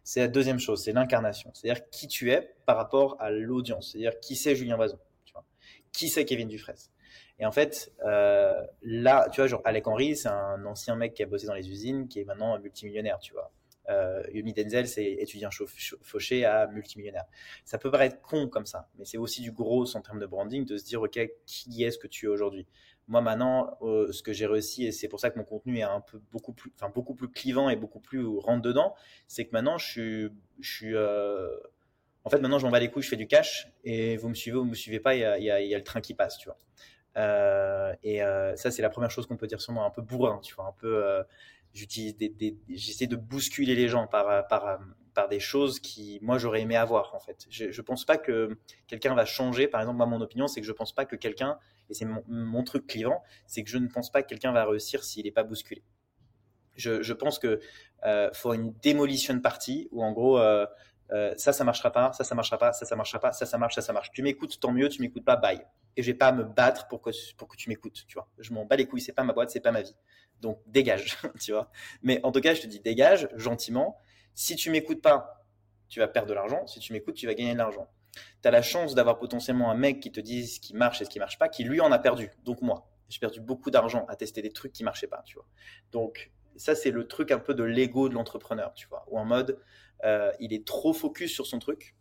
[0.04, 1.52] C'est la deuxième chose, c'est l'incarnation.
[1.54, 3.92] C'est-à-dire qui tu es par rapport à l'audience.
[3.92, 5.46] C'est-à-dire qui c'est Julien Vazon, tu vois.
[5.94, 6.93] Qui c'est Kevin Dufresne?
[7.40, 11.24] Et en fait, euh, là, tu vois, genre Alec Henry, c'est un ancien mec qui
[11.24, 13.52] a bossé dans les usines, qui est maintenant multimillionnaire, tu vois.
[13.90, 15.50] Euh, Yumi Denzel, c'est étudiant
[16.02, 17.26] fauché à multimillionnaire.
[17.66, 20.66] Ça peut paraître con comme ça, mais c'est aussi du gros en termes de branding
[20.66, 22.66] de se dire, OK, qui est-ce que tu es aujourd'hui?
[23.08, 25.84] Moi, maintenant, euh, ce que j'ai réussi, et c'est pour ça que mon contenu est
[25.84, 28.96] un peu beaucoup plus, enfin, beaucoup plus clivant et beaucoup plus rentre dedans,
[29.28, 30.30] c'est que maintenant, je
[30.62, 31.50] suis, euh,
[32.24, 34.34] en fait, maintenant, je m'en bats les couilles, je fais du cash, et vous me
[34.34, 36.58] suivez ou vous me suivez pas, il y a, le train qui passe, tu vois.
[37.18, 40.02] Euh, et euh, ça, c'est la première chose qu'on peut dire sur moi, un peu
[40.02, 41.06] bourrin, tu vois, un peu.
[41.06, 41.24] Euh,
[41.74, 44.80] j'utilise des, j'essaie de bousculer les gens par, par,
[45.16, 47.46] par des choses qui, moi, j'aurais aimé avoir, en fait.
[47.50, 49.68] Je, je pense pas que quelqu'un va changer.
[49.68, 51.58] Par exemple, moi, mon opinion, c'est que je pense pas que quelqu'un,
[51.90, 55.04] et c'est mon, truc clivant, c'est que je ne pense pas que quelqu'un va réussir
[55.04, 55.84] s'il n'est pas bousculé.
[56.76, 57.60] Je, je, pense que
[58.34, 60.40] faut une démolition partie où, en gros,
[61.12, 63.58] euh, ça, ça marchera pas, ça, ça marchera pas, ça, ça marchera pas, ça, ça
[63.58, 64.12] marche, ça, ça marche.
[64.12, 65.62] Tu m'écoutes, tant mieux, tu m'écoutes pas, bye.
[65.96, 68.28] Et je vais pas me battre pour que, pour que tu m'écoutes, tu vois.
[68.40, 69.96] Je m'en bats les couilles, c'est pas ma boîte, c'est pas ma vie.
[70.42, 71.70] Donc, dégage, tu vois.
[72.02, 73.98] Mais en tout cas, je te dis, dégage, gentiment.
[74.34, 75.46] Si tu m'écoutes pas,
[75.90, 76.66] tu vas perdre de l'argent.
[76.68, 77.88] Si tu m'écoutes, tu vas gagner de l'argent.
[78.42, 81.06] Tu as la chance d'avoir potentiellement un mec qui te dit ce qui marche et
[81.06, 82.32] ce qui marche pas, qui lui en a perdu.
[82.44, 85.46] Donc, moi, j'ai perdu beaucoup d'argent à tester des trucs qui marchaient pas, tu vois.
[85.92, 89.06] Donc, ça, c'est le truc un peu de l'ego de l'entrepreneur, tu vois.
[89.10, 89.60] Ou en mode,
[90.04, 91.96] euh, il est trop focus sur son truc.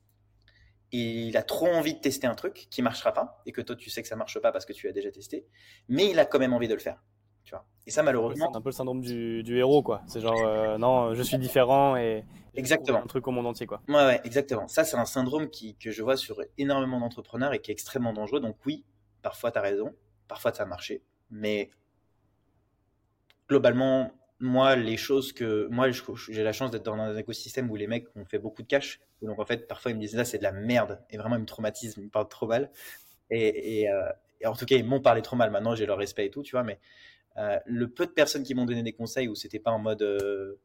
[0.91, 3.88] Il a trop envie de tester un truc qui marchera pas et que toi tu
[3.88, 5.47] sais que ça marche pas parce que tu as déjà testé,
[5.88, 7.03] mais il a quand même envie de le faire.
[7.45, 7.65] Tu vois.
[7.87, 8.51] Et ça malheureusement.
[8.53, 10.03] C'est un peu le syndrome du, héros quoi.
[10.07, 13.81] C'est genre euh, non, je suis différent et, exactement un truc au monde entier quoi.
[13.88, 14.69] Ouais, ouais exactement.
[14.69, 18.12] Ça c'est un syndrome qui, que je vois sur énormément d'entrepreneurs et qui est extrêmement
[18.12, 18.41] dangereux.
[18.41, 18.85] Donc oui,
[19.23, 19.95] parfois tu as raison,
[20.29, 21.71] parfois ça a marché, mais
[23.49, 25.88] globalement moi, les choses que moi,
[26.28, 29.00] j'ai la chance d'être dans un écosystème où les mecs ont fait beaucoup de cash.
[29.22, 31.00] Donc en fait, parfois ils me disent là, c'est de la merde.
[31.11, 32.70] Et vraiment, ils me traumatisent, ils me parlent trop mal.
[33.31, 34.11] Et, euh,
[34.44, 35.52] en tout cas, ils m'ont parlé trop mal.
[35.52, 36.64] Maintenant, j'ai leur respect et tout, tu vois.
[36.64, 36.81] Mais
[37.37, 40.02] euh, le peu de personnes qui m'ont donné des conseils où c'était pas en mode
[40.02, 40.59] euh,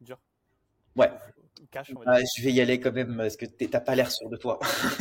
[0.00, 0.18] dur.
[0.96, 1.10] Ouais.
[1.70, 4.38] Cash, ah, je vais y aller quand même parce que t'as pas l'air sûr de
[4.38, 4.58] toi.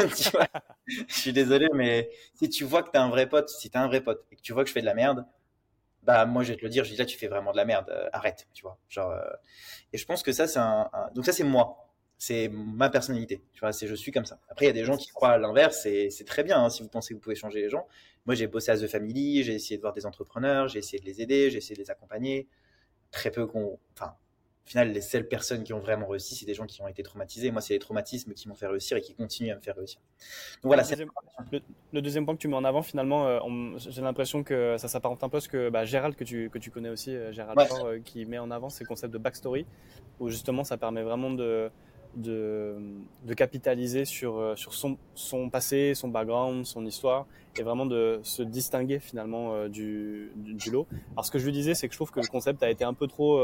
[0.87, 3.87] je suis désolé, mais si tu vois que t'as un vrai pote, si t'as un
[3.87, 5.25] vrai pote et que tu vois que je fais de la merde,
[6.09, 7.65] bah moi je vais te le dire, je dis là tu fais vraiment de la
[7.65, 8.79] merde, euh, arrête, tu vois.
[8.89, 9.21] Genre, euh,
[9.93, 13.59] et je pense que ça c'est un, donc ça c'est moi, c'est ma personnalité, tu
[13.59, 14.39] vois, c'est je suis comme ça.
[14.49, 16.81] Après il y a des gens qui croient à l'inverse, c'est très bien hein, si
[16.81, 17.85] vous pensez que vous pouvez changer les gens.
[18.25, 21.05] Moi j'ai bossé à The Family, j'ai essayé de voir des entrepreneurs, j'ai essayé de
[21.05, 22.47] les aider, j'ai essayé de les accompagner.
[23.11, 23.79] Très peu qu'on,
[24.69, 27.49] final, les seules personnes qui ont vraiment réussi, c'est des gens qui ont été traumatisés.
[27.49, 29.99] Moi, c'est les traumatismes qui m'ont fait réussir et qui continuent à me faire réussir.
[30.61, 30.83] Donc voilà.
[31.91, 33.39] Le deuxième, point que tu mets en avant, finalement, euh,
[33.77, 36.59] j'ai l'impression que ça s'apparente un peu à ce que bah, Gérald, que tu, que
[36.59, 39.65] tu connais aussi, euh, Gérald euh, qui met en avant ces concepts de backstory,
[40.19, 41.71] où justement, ça permet vraiment de,
[42.15, 42.75] de,
[43.25, 47.25] de capitaliser sur, sur son, son passé, son background, son histoire,
[47.57, 50.85] et vraiment de se distinguer finalement du, du, lot.
[51.13, 52.83] Alors, ce que je lui disais, c'est que je trouve que le concept a été
[52.83, 53.43] un peu trop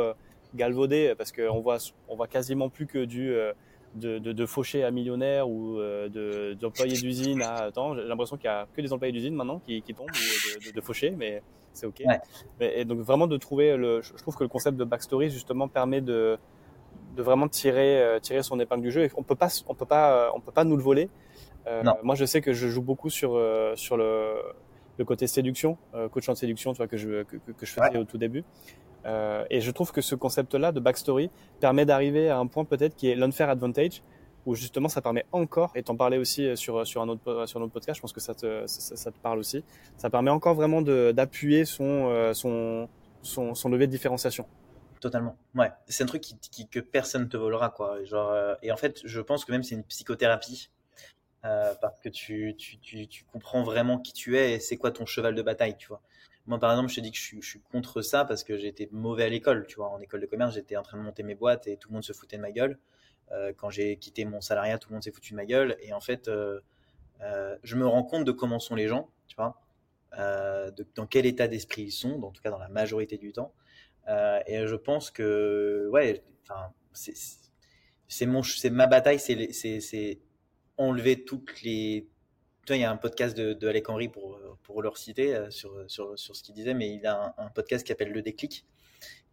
[0.56, 3.54] galvaudé parce qu'on voit, on voit quasiment plus que du euh,
[3.96, 8.46] de, de, de fauché à millionnaire ou euh, d'employés d'usine à attends, j'ai l'impression qu'il
[8.46, 11.42] y a que des employés d'usine maintenant qui, qui tombent ou de, de, fauchés, mais
[11.74, 12.04] c'est ok.
[12.60, 15.68] Mais, et donc vraiment de trouver le, je trouve que le concept de backstory justement
[15.68, 16.38] permet de
[17.16, 19.04] de vraiment tirer euh, tirer son épingle du jeu.
[19.06, 21.10] Et on peut pas on peut pas on peut pas nous le voler.
[21.68, 23.42] Euh, moi je sais que je joue beaucoup sur
[23.76, 24.36] sur le
[24.98, 25.78] le côté séduction,
[26.12, 28.44] coach en séduction, tu vois que je que, que je faisais au tout début.
[29.06, 32.96] Euh, et je trouve que ce concept-là de backstory permet d'arriver à un point peut-être
[32.96, 34.02] qui est l'unfair advantage,
[34.46, 37.60] où justement ça permet encore, et t'en parlais aussi euh, sur, sur, un autre, sur
[37.60, 39.64] notre podcast, je pense que ça te, ça, te parle aussi,
[39.98, 42.90] ça permet encore vraiment d'appuyer son, euh, son,
[43.22, 44.48] son, son levier de différenciation.
[45.02, 45.36] Totalement.
[45.54, 48.04] Ouais, c'est un truc qui, que personne te volera, quoi.
[48.06, 50.72] Genre, et en fait, je pense que même c'est une psychothérapie.
[51.44, 55.06] parce que tu, tu, tu, tu, comprends vraiment qui tu es et c'est quoi ton
[55.06, 56.02] cheval de bataille, tu vois.
[56.48, 59.24] Moi, par exemple, je te dis que je suis, contre ça parce que j'étais mauvais
[59.24, 59.66] à l'école.
[59.68, 61.90] Tu vois, en école de commerce, j'étais en train de monter mes boîtes et tout
[61.90, 62.78] le monde se foutait de ma gueule.
[63.32, 65.76] Euh, quand j'ai quitté mon salariat, tout le monde s'est foutu de ma gueule.
[65.82, 66.60] Et en fait, euh,
[67.22, 69.62] euh, je me rends compte de comment sont les gens, tu vois,
[70.96, 73.54] dans quel état d'esprit ils sont, en tout cas dans la majorité du temps.
[74.08, 76.24] et je pense que, ouais,
[78.08, 80.20] c'est mon, c'est ma bataille, c'est
[80.78, 82.08] enlever toutes les
[82.74, 86.18] il y a un podcast de, de Henry pour, pour leur citer euh, sur, sur,
[86.18, 88.66] sur ce qu'il disait, mais il a un, podcast qui s'appelle Le Déclic.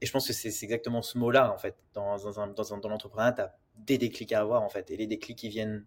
[0.00, 1.76] Et je pense que c'est exactement ce mot-là, en fait.
[1.94, 4.90] Dans, dans, dans, dans l'entrepreneuriat, tu as des déclics à avoir, en fait.
[4.90, 5.86] Et les déclics, ils viennent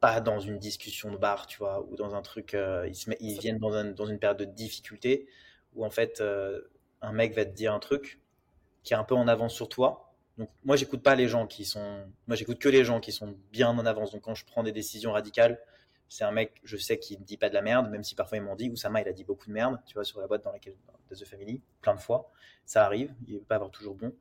[0.00, 2.54] pas dans une discussion de bar, tu vois, ou dans un truc.
[2.54, 5.28] Euh, ils, se ils, viennent dans, un, dans, une période de difficulté
[5.74, 6.62] où, en fait, euh,
[7.02, 8.20] un mec va te dire un truc
[8.82, 10.09] qui est un peu en avance sur toi.
[10.40, 12.00] Donc, moi, j'écoute pas les gens qui sont.
[12.26, 14.12] Moi, j'écoute que les gens qui sont bien en avance.
[14.12, 15.60] Donc, quand je prends des décisions radicales,
[16.08, 18.38] c'est un mec, je sais qu'il ne dit pas de la merde, même si parfois
[18.38, 20.42] ils m'ont dit, Oussama, il a dit beaucoup de merde, tu vois, sur la boîte
[20.42, 22.32] dans laquelle, dans The Family, plein de fois.
[22.64, 24.14] Ça arrive, il ne peut pas avoir toujours bon.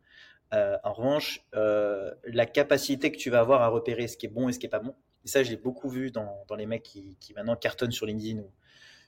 [0.53, 4.29] Euh, en revanche, euh, la capacité que tu vas avoir à repérer ce qui est
[4.29, 6.55] bon et ce qui est pas bon, et ça, je l'ai beaucoup vu dans, dans
[6.55, 8.39] les mecs qui, qui, maintenant cartonnent sur LinkedIn.
[8.39, 8.51] Ou,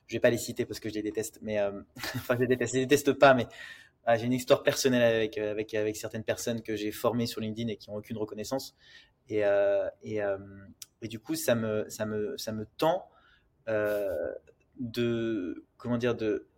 [0.06, 1.70] je vais pas les citer parce que je les déteste, mais euh,
[2.16, 3.46] enfin, je déteste, je les déteste pas, mais
[4.04, 7.68] ah, j'ai une histoire personnelle avec, avec, avec certaines personnes que j'ai formées sur LinkedIn
[7.68, 8.74] et qui ont aucune reconnaissance.
[9.28, 10.38] Et, euh, et, euh,
[11.00, 13.08] et, du coup, ça me, ça me, ça me tend
[13.68, 14.32] euh,
[14.78, 16.48] de, comment dire, de,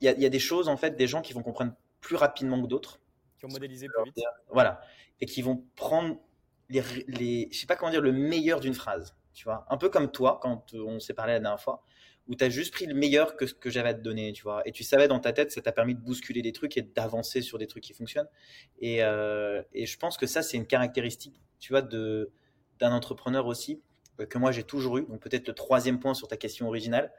[0.00, 2.16] il y a, y a, des choses en fait, des gens qui vont comprendre plus
[2.16, 3.00] rapidement que d'autres,
[3.38, 4.80] qui ont modélisé plus vite, voilà,
[5.20, 6.18] et qui vont prendre
[6.68, 9.88] les, les je sais pas comment dire, le meilleur d'une phrase, tu vois, un peu
[9.88, 11.82] comme toi quand on s'est parlé la dernière fois,
[12.28, 14.42] où tu as juste pris le meilleur que ce que j'avais à te donner, tu
[14.42, 14.62] vois.
[14.66, 17.40] Et tu savais dans ta tête, ça t'a permis de bousculer des trucs et d'avancer
[17.40, 18.28] sur des trucs qui fonctionnent.
[18.80, 22.26] Et, euh, je pense que ça, c'est une caractéristique, tu vois, d'un
[22.92, 23.80] entrepreneur aussi,
[24.20, 25.06] euh, que moi j'ai toujours eu.
[25.06, 27.12] Donc peut-être le troisième point sur ta question originale,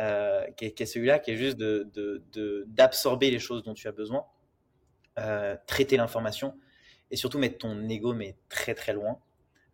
[0.00, 1.58] euh, qui est, celui-là, qui est juste
[2.66, 4.24] d'absorber les choses dont tu as besoin,
[5.66, 6.58] traiter l'information
[7.10, 9.20] et surtout mettre ton ego mais très très loin.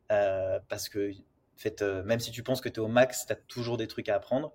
[0.09, 1.13] Parce que
[1.63, 3.87] fait, euh, même si tu penses que tu es au max, tu as toujours des
[3.87, 4.55] trucs à apprendre.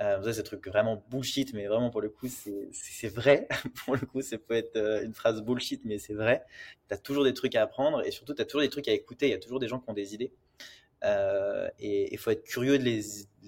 [0.00, 3.46] Euh, ça, c'est un truc vraiment bullshit, mais vraiment pour le coup, c'est vrai.
[3.84, 6.44] pour le coup, ça peut être euh, une phrase bullshit, mais c'est vrai.
[6.88, 8.92] Tu as toujours des trucs à apprendre et surtout, tu as toujours des trucs à
[8.92, 9.28] écouter.
[9.28, 10.32] Il y a toujours des gens qui ont des idées.
[11.04, 13.00] Euh, et il faut être curieux de les,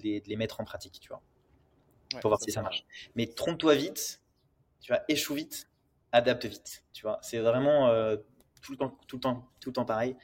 [0.03, 1.21] les, de les, mettre en pratique, tu vois,
[2.13, 2.85] ouais, pour voir si ça marche.
[3.15, 4.21] Mais trompe-toi vite,
[4.81, 5.69] tu vois, échoue vite,
[6.11, 7.17] adapte vite, tu vois.
[7.21, 8.17] C'est vraiment euh,
[8.61, 10.17] tout le temps, tout le temps, tout le temps pareil.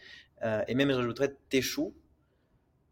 [0.68, 1.94] Et même, je rajouterais, t'échoues,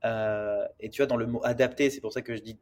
[0.06, 2.60] euh, et tu vois, dans le mot adapter, c'est pour ça que je dis,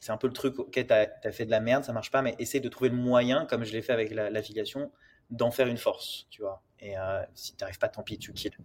[0.00, 2.22] c'est un peu le truc, ok, tu as, fait de la merde, ça marche pas,
[2.22, 4.90] mais essaye de trouver le moyen, comme je l'ai fait avec l'affiliation,
[5.30, 6.62] d'en faire une force, tu vois.
[6.78, 8.56] Et euh, si tu n'arrives pas, tant pis, tu kills.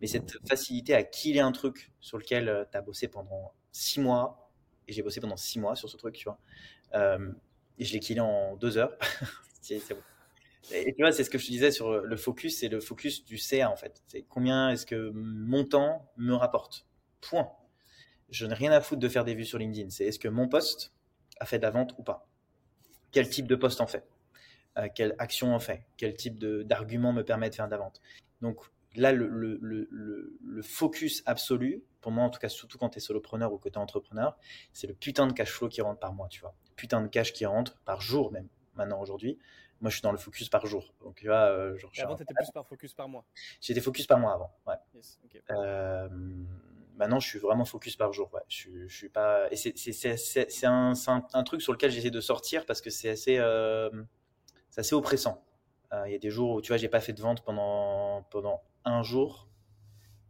[0.00, 4.00] Mais cette facilité à killer un truc sur lequel euh, tu as bossé pendant six
[4.00, 4.50] mois,
[4.88, 6.38] et j'ai bossé pendant six mois sur ce truc, tu vois,
[6.94, 7.32] euh,
[7.78, 8.96] et je l'ai killé en deux heures.
[10.72, 13.24] Et tu vois, c'est ce que je te disais sur le focus, c'est le focus
[13.24, 14.02] du CA en fait.
[14.06, 16.86] C'est combien est-ce que mon temps me rapporte?
[17.20, 17.50] Point.
[18.30, 19.90] Je n'ai rien à foutre de faire des vues sur LinkedIn.
[19.90, 20.92] C'est est-ce que mon poste
[21.40, 22.28] a fait de la vente ou pas?
[23.12, 24.06] Quel type de poste en fait?
[24.78, 25.86] Euh, Quelle action en fait?
[25.96, 28.00] Quel type d'argument me permet de faire de la vente?
[28.42, 28.60] Donc
[28.94, 32.98] là, le, le, le, le, focus absolu, pour moi en tout cas, surtout quand tu
[32.98, 34.36] es solopreneur ou que tu es entrepreneur,
[34.72, 36.54] c'est le putain de cash flow qui rentre par mois, tu vois.
[36.76, 39.38] Putain de cash qui rentre par jour même, maintenant aujourd'hui.
[39.82, 40.94] Moi, je suis dans le focus par jour.
[41.02, 43.26] Donc, tu vois, euh, genre, Et avant, tu étais plus par focus par mois
[43.60, 44.76] J'étais focus par mois avant, ouais.
[44.94, 45.42] Yes, okay.
[45.50, 46.08] euh,
[46.96, 48.30] maintenant, je suis vraiment focus par jour.
[48.32, 48.42] Ouais.
[48.48, 49.48] Je, je suis pas.
[49.50, 53.38] Et c'est un, un, un, truc sur lequel j'essaie de sortir parce que c'est assez,
[53.38, 53.90] euh,
[54.76, 55.44] assez oppressant.
[55.92, 58.22] Euh, il y a des jours où, tu vois, j'ai pas fait de vente pendant,
[58.30, 59.48] pendant un jour.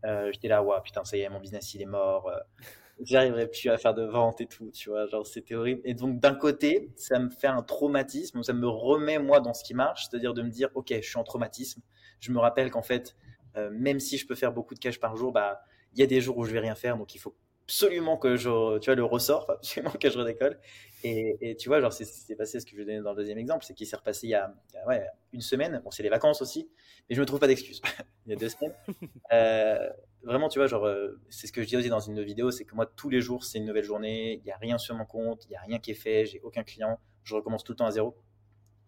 [0.04, 2.28] Euh, J'étais là, ouais, putain, ça y est, mon business, il est mort.
[2.28, 2.38] Euh,
[3.00, 5.06] j'arriverai plus à faire de vente et tout, tu vois.
[5.06, 5.80] Genre, c'était horrible.
[5.84, 9.64] Et donc, d'un côté, ça me fait un traumatisme, ça me remet, moi, dans ce
[9.64, 11.80] qui marche, c'est-à-dire de me dire, OK, je suis en traumatisme.
[12.20, 13.16] Je me rappelle qu'en fait,
[13.56, 15.62] euh, même si je peux faire beaucoup de cash par jour, bah,
[15.96, 18.36] il y a des jours où je vais rien faire, donc il faut absolument que
[18.36, 20.58] je, tu vois, le ressort, absolument que je redécolle.
[21.02, 23.38] Et, et tu vois, genre, c'est passé ce que je vais donner dans le deuxième
[23.38, 25.80] exemple, c'est qu'il s'est repassé il y a, il y a ouais, une semaine.
[25.84, 26.68] Bon, c'est les vacances aussi,
[27.08, 27.80] mais je me trouve pas d'excuses.
[28.26, 28.74] il y a deux semaines.
[29.32, 29.88] Euh,
[30.22, 32.64] vraiment, tu vois, genre, euh, c'est ce que je dis aussi dans une vidéo, c'est
[32.64, 34.40] que moi, tous les jours, c'est une nouvelle journée.
[34.44, 36.40] Il y a rien sur mon compte, il y a rien qui est fait, j'ai
[36.42, 37.00] aucun client.
[37.24, 38.16] Je recommence tout le temps à zéro.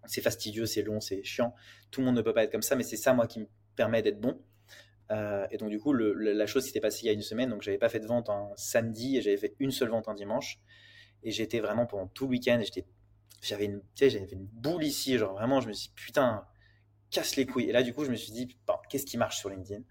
[0.07, 1.55] C'est fastidieux, c'est long, c'est chiant.
[1.91, 3.47] Tout le monde ne peut pas être comme ça, mais c'est ça, moi, qui me
[3.75, 4.41] permet d'être bon.
[5.11, 7.63] Euh, et donc du coup, la chose s'était passée il y a une semaine, donc
[7.63, 10.61] j'avais pas fait de vente un samedi et j'avais fait une seule vente un dimanche.
[11.23, 12.63] Et j'étais vraiment pendant tout le week-end,
[13.43, 16.47] j'avais une, une boule ici, genre vraiment, je me suis dit, putain,
[17.11, 17.69] casse les couilles.
[17.69, 19.83] Et là, du coup, je me suis dit, bon, qu'est-ce qui marche sur LinkedIn?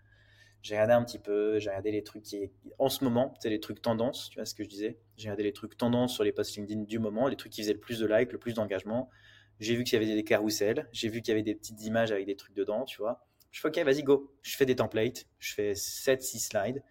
[0.62, 3.60] J'ai regardé un petit peu, j'ai regardé les trucs qui, en ce moment, c'est les
[3.60, 4.99] trucs tendances, tu vois ce que je disais?
[5.15, 7.73] J'ai regardé les trucs tendances sur les posts LinkedIn du moment, les trucs qui faisaient
[7.73, 9.10] le plus de likes, le plus d'engagement.
[9.60, 12.12] J'ai vu qu'il y avait des carousels, j'ai vu qu'il y avait des petites images
[12.12, 13.27] avec des trucs dedans, tu vois.
[13.51, 14.33] Je fais, OK, vas-y, go.
[14.41, 15.25] Je fais des templates.
[15.39, 16.83] Je fais 7, 6 slides.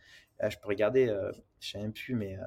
[0.43, 2.43] Euh, je peux regarder, euh, je sais même plus, mais euh,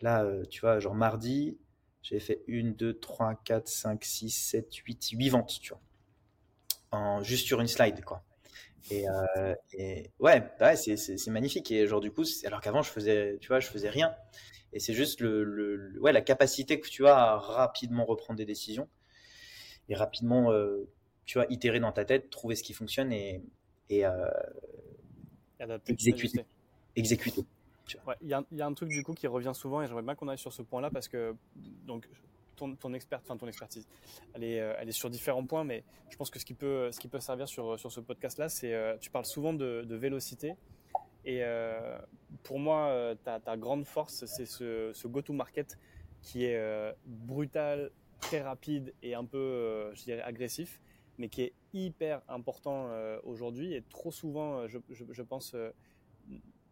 [0.00, 1.58] là, euh, tu vois, genre mardi,
[2.02, 7.22] j'ai fait 1, 2, 3, 4, 5, 6, 7, 8, 8 ventes, tu vois.
[7.22, 8.22] Juste sur une slide, quoi.
[8.90, 9.06] Et,
[10.18, 11.70] ouais, ouais c'est magnifique.
[11.70, 14.14] Et genre, du coup, alors qu'avant, je faisais, faisais rien.
[14.72, 15.20] Et c'est juste
[16.12, 18.88] la capacité que tu as à rapidement reprendre des décisions.
[19.88, 20.52] et rapidement,
[21.24, 23.42] tu vois, itérer dans ta tête, trouver ce qui fonctionne et,
[23.90, 24.04] et
[25.86, 26.44] exécuter.
[26.96, 27.44] exécuter.
[28.20, 30.28] Il y, y, a un truc du coup qui revient souvent et j'aimerais bien qu'on
[30.28, 31.34] aille sur ce point-là parce que
[31.84, 32.08] donc
[32.56, 33.86] ton, ton, expert, enfin, ton expertise,
[34.34, 37.00] elle est, elle est sur différents points, mais je pense que ce qui peut, ce
[37.00, 40.54] qui peut servir sur, sur ce podcast-là, c'est tu parles souvent de, de vélocité
[41.24, 41.98] et euh,
[42.42, 45.78] pour moi, euh, ta, ta, grande force, c'est ce, ce go-to-market
[46.20, 50.80] qui est euh, brutal, très rapide et un peu, je dirais, agressif,
[51.18, 52.88] mais qui est hyper important
[53.24, 55.54] aujourd'hui et trop souvent, je, je, pense,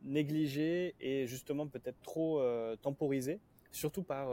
[0.02, 2.42] négligé et justement peut-être trop
[2.82, 3.38] temporisé,
[3.70, 4.28] surtout par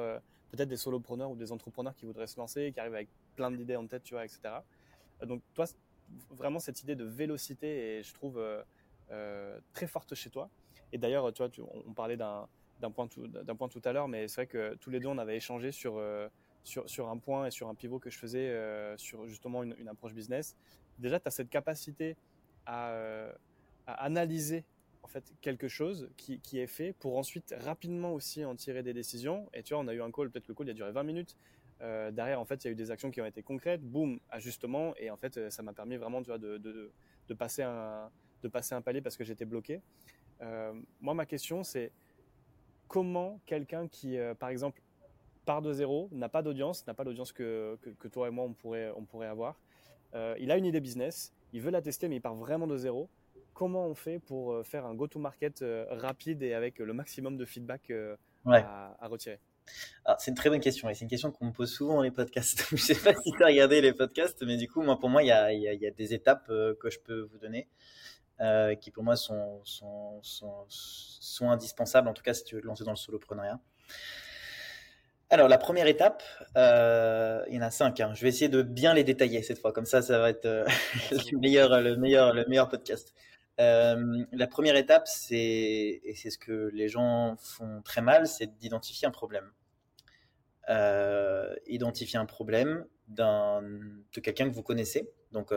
[0.49, 3.75] peut-être des solopreneurs ou des entrepreneurs qui voudraient se lancer, qui arrivent avec plein d'idées
[3.75, 4.39] en tête, tu vois, etc.
[5.25, 5.65] Donc toi,
[6.31, 8.41] vraiment cette idée de vélocité, et je trouve
[9.11, 10.49] euh, très forte chez toi.
[10.91, 12.47] Et d'ailleurs, tu vois, on, parlait d'un
[12.93, 15.97] point, tout, à l'heure, mais c'est vrai que tous les deux, on avait échangé sur,
[15.97, 16.27] euh,
[16.67, 20.13] sur, un point et sur un pivot que je faisais euh, sur justement une, approche
[20.13, 20.55] business.
[20.99, 22.15] Déjà, tu as cette capacité
[22.65, 22.93] à,
[23.85, 24.63] à, analyser
[25.03, 28.93] en fait quelque chose qui, qui, est fait pour ensuite rapidement aussi en tirer des
[28.93, 29.49] décisions.
[29.53, 31.03] Et tu vois, on a eu un call, peut-être le call il a duré 20
[31.03, 31.37] minutes.
[31.79, 34.93] derrière, en fait, il y a eu des actions qui ont été concrètes, boum, ajustement,
[34.97, 38.09] et en fait, ça m'a permis vraiment, tu vois, de, de, passer un,
[38.41, 39.81] de passer un palier parce que j'étais bloqué.
[40.41, 41.91] Euh, moi, ma question, c'est
[42.87, 44.81] comment quelqu'un qui, euh, par exemple,
[45.47, 48.53] part de zéro, n'a pas d'audience, n'a pas l'audience que, que, toi et moi, on
[48.53, 49.55] pourrait, on pourrait avoir,
[50.13, 52.77] euh, il a une idée business, il veut la tester, mais il part vraiment de
[52.77, 53.09] zéro.
[53.53, 57.91] Comment on fait pour faire un go-to-market rapide et avec le maximum de feedback
[58.45, 59.39] à, à retirer?
[60.19, 62.11] C'est une très bonne question et c'est une question qu'on me pose souvent dans les
[62.11, 62.67] podcasts.
[62.71, 65.23] je sais pas si tu as regardé les podcasts, mais du coup, moi, pour moi,
[65.23, 67.67] il y a, y a, des étapes que je peux vous donner.
[68.39, 70.21] Euh, qui pour moi sont, sont,
[70.69, 73.59] sont, indispensables, en tout cas si tu veux te lancer dans le soloprenariat.
[75.29, 76.23] Alors la première étape,
[76.55, 77.99] euh, il y en a cinq.
[77.99, 78.13] Hein.
[78.13, 80.65] Je vais essayer de bien les détailler cette fois, comme ça, ça va être euh,
[81.11, 83.13] le meilleur, le meilleur, le meilleur podcast.
[83.57, 89.07] la première étape, c'est et c'est ce que les gens font très mal, c'est d'identifier
[89.07, 89.51] un problème.
[91.67, 95.11] identifier un problème d'un de quelqu'un que vous connaissez.
[95.33, 95.53] Donc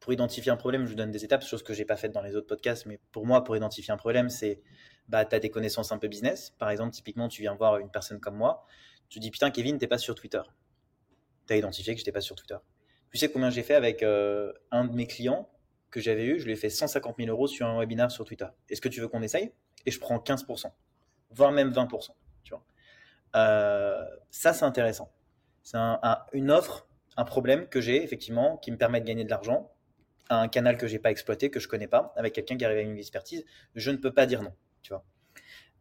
[0.00, 2.22] pour identifier un problème, je vous donne des étapes, chose que j'ai pas faites dans
[2.22, 4.60] les autres podcasts, mais pour moi, pour identifier un problème, c'est
[5.08, 6.50] bah, tu as des connaissances un peu business.
[6.58, 8.66] Par exemple, typiquement, tu viens voir une personne comme moi,
[9.12, 10.40] tu dis putain, Kevin, t'es pas sur Twitter.
[11.46, 12.56] Tu as identifié que j'étais pas sur Twitter.
[13.10, 15.50] Tu sais combien j'ai fait avec euh, un de mes clients
[15.90, 18.46] que j'avais eu, je lui ai fait 150 000 euros sur un webinar sur Twitter.
[18.70, 19.52] Est-ce que tu veux qu'on essaye?
[19.84, 20.72] Et je prends 15%,
[21.30, 22.12] voire même 20%.
[22.42, 22.64] Tu vois.
[23.36, 25.12] Euh, ça, c'est intéressant.
[25.62, 25.76] C'est
[26.32, 29.70] une offre, un problème que j'ai effectivement qui me permet de gagner de l'argent
[30.30, 32.88] un canal que j'ai pas exploité, que je connais pas, avec quelqu'un qui arrive avec
[32.88, 33.44] une expertise,
[33.74, 35.04] je ne peux pas dire non, tu vois.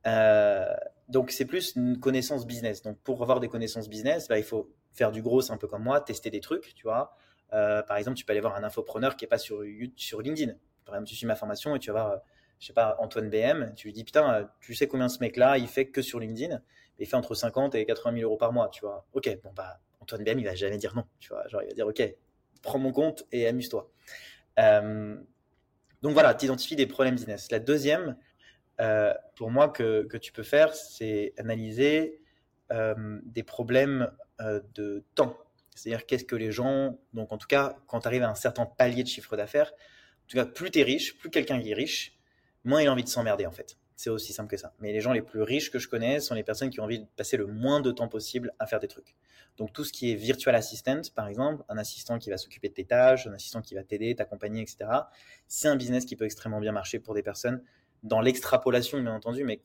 [0.08, 0.74] Euh,
[1.10, 2.82] donc c'est plus une connaissance business.
[2.82, 5.68] Donc pour avoir des connaissances business, bah, il faut faire du gros, c'est un peu
[5.68, 7.16] comme moi, tester des trucs, tu vois.
[7.54, 10.54] Euh, par exemple, tu peux aller voir un infopreneur qui est pas sur LinkedIn.
[10.86, 12.22] Par exemple, tu suis ma formation et tu vas voir,
[12.60, 15.68] je sais pas, Antoine BM, tu lui dis putain, tu sais combien ce mec-là, il
[15.68, 16.62] fait que sur LinkedIn,
[17.00, 19.06] il fait entre 50 et 80 000 euros par mois, tu vois.
[19.14, 21.44] Ok, bon bah Antoine BM, il va jamais dire non, tu vois.
[21.50, 22.16] Il va dire ok,
[22.62, 23.92] prends mon compte et amuse-toi.
[24.60, 25.16] Euh,
[26.02, 27.52] donc voilà, tu identifies des problèmes business.
[27.52, 28.18] La deuxième,
[28.82, 32.22] euh, pour moi, que, tu peux faire, c'est analyser
[32.72, 34.12] euh, des problèmes
[34.74, 35.38] de temps.
[35.76, 38.66] C'est-à-dire qu'est-ce que les gens, donc en tout cas, quand tu arrives à un certain
[38.66, 42.18] palier de chiffre d'affaires, en tout cas, plus tu es riche, plus quelqu'un est riche,
[42.64, 43.78] moins il a envie de s'emmerder en fait.
[43.96, 44.74] C'est aussi simple que ça.
[44.80, 47.00] Mais les gens les plus riches que je connais sont les personnes qui ont envie
[47.00, 49.16] de passer le moins de temps possible à faire des trucs.
[49.58, 52.74] Donc tout ce qui est virtual assistant, par exemple, un assistant qui va s'occuper de
[52.74, 54.90] tes tâches, un assistant qui va t'aider, t'accompagner, etc.
[55.48, 57.64] C'est un business qui peut extrêmement bien marcher pour des personnes
[58.04, 59.62] dans l'extrapolation, bien entendu, mais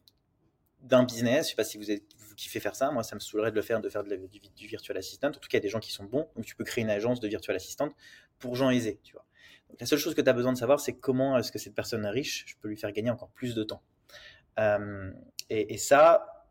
[0.83, 1.47] d'un business.
[1.47, 2.91] Je sais pas si vous, êtes, vous kiffez faire ça.
[2.91, 5.29] Moi, ça me saoulerait de le faire, de faire du, virtual assistant.
[5.29, 6.29] En tout cas, il y a des gens qui sont bons.
[6.37, 7.89] Donc, tu peux créer une agence de virtual assistant
[8.39, 9.25] pour gens aisés, tu vois.
[9.81, 12.05] la seule chose que tu as besoin de savoir, c'est comment est-ce que cette personne
[12.05, 13.83] riche, je peux lui faire gagner encore plus de temps.
[14.59, 15.11] Euh,
[15.49, 16.47] et, ça,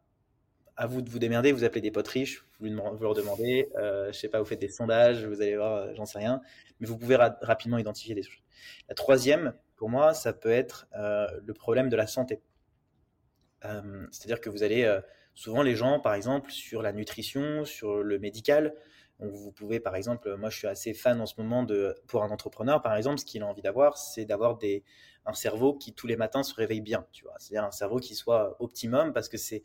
[0.77, 4.17] à vous de vous démerder, vous appelez des potes riches, vous, leur demandez, euh, je
[4.17, 6.41] sais pas, vous faites des sondages, vous allez voir, euh, j'en sais rien,
[6.79, 8.41] mais vous pouvez rapidement identifier des choses.
[8.89, 12.41] La troisième, pour moi, ça peut être euh, le problème de la santé.
[14.11, 14.99] C'est-à-dire que vous allez,
[15.33, 18.75] souvent les gens, par exemple, sur la nutrition, sur le médical,
[19.19, 22.29] vous pouvez, par exemple, moi je suis assez fan en ce moment de, pour un
[22.29, 24.59] entrepreneur, par exemple, ce qu'il a envie d'avoir, c'est d'avoir
[25.25, 27.33] un cerveau qui tous les matins se réveille bien, tu vois.
[27.37, 29.63] C'est-à-dire un cerveau qui soit optimum parce que c'est,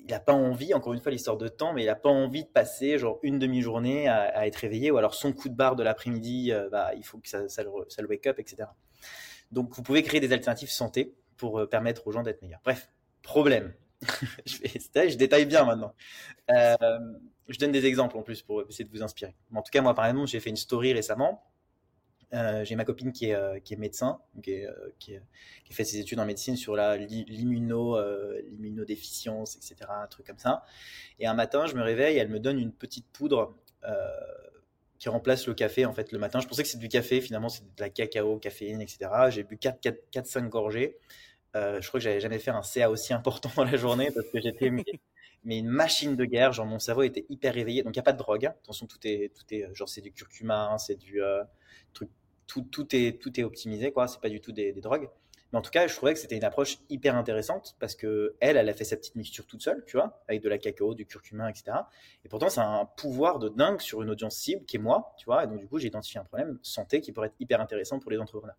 [0.00, 2.44] il n'a pas envie, encore une fois, l'histoire de temps, mais il n'a pas envie
[2.44, 5.82] de passer genre une demi-journée à, être réveillé ou alors son coup de barre de
[5.82, 8.68] l'après-midi, euh, bah, il faut que ça, le, wake up, etc.
[9.50, 12.60] Donc vous pouvez créer des alternatives santé pour euh, permettre aux gens d'être meilleurs.
[12.62, 12.90] Bref,
[13.22, 13.72] problème.
[14.46, 15.92] je, je, détaille bien maintenant.
[16.48, 19.34] je donne des exemples en plus pour essayer de vous inspirer.
[19.54, 21.42] En tout cas, moi, par exemple, j'ai fait une story récemment
[22.34, 25.18] euh, j'ai ma copine qui est, euh, médecin, qui, euh, qui,
[25.70, 27.98] fait ses études en médecine sur l'immuno,
[28.50, 30.64] l'immunodéficience, etc., un truc comme ça.
[31.18, 33.54] Et un matin, je me réveille, elle me donne une petite poudre
[34.98, 36.40] qui remplace le café en fait le matin.
[36.40, 39.10] Je pensais que c'était du café, finalement c'est de la cacao, caféine, etc.
[39.30, 40.96] J'ai bu 4-5 gorgées.
[41.54, 44.40] je crois que j'avais jamais fait un CA aussi important dans la journée parce que
[44.40, 44.84] j'étais mais,
[45.44, 46.52] une machine de guerre.
[46.52, 47.82] Genre mon cerveau était hyper réveillé.
[47.82, 48.46] Donc il n'y a pas de drogue.
[48.46, 51.22] Attention, tout est, tout est genre c'est du curcuma, c'est du
[51.92, 54.08] tout, tout, est, tout est optimisé, quoi.
[54.08, 55.08] C'est pas du tout des, drogues.
[55.52, 58.56] Mais en tout cas, je trouvais que c'était une approche hyper intéressante parce que elle,
[58.56, 61.06] elle a fait sa petite mixture toute seule, tu vois, avec de la cacao, du
[61.06, 61.76] curcuma, etc.
[62.24, 65.26] Et pourtant, c'est un pouvoir de dingue sur une audience cible qui est moi, tu
[65.26, 65.44] vois.
[65.44, 68.10] Et donc, du coup, j'ai identifié un problème santé qui pourrait être hyper intéressant pour
[68.10, 68.56] les entrepreneurs.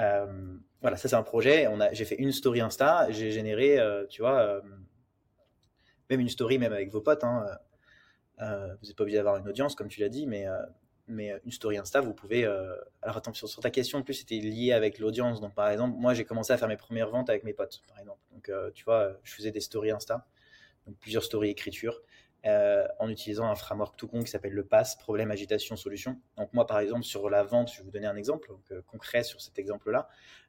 [0.00, 1.68] Euh, voilà, ça c'est un projet.
[1.92, 4.60] J'ai fait une story Insta, j'ai généré, euh, tu vois, euh,
[6.10, 7.24] même une story, même avec vos potes.
[7.24, 7.46] Hein,
[8.38, 10.46] vous n'êtes pas obligé d'avoir une audience, comme tu l'as dit, mais
[11.08, 12.44] mais euh, une story Insta, vous pouvez.
[12.44, 15.40] Euh, alors attention, sur ta question, en plus, c'était lié avec l'audience.
[15.40, 17.98] Donc, par exemple, moi, j'ai commencé à faire mes premières ventes avec mes potes, par
[17.98, 18.20] exemple.
[18.32, 20.26] Donc, euh, tu vois, je faisais des stories Insta,
[20.86, 22.00] donc plusieurs stories écriture.
[22.44, 26.18] Euh, en utilisant un framework tout con qui s'appelle le PASS, problème, agitation, solution.
[26.36, 29.22] Donc moi, par exemple, sur la vente, je vais vous donner un exemple euh, concret
[29.22, 30.08] sur cet exemple-là.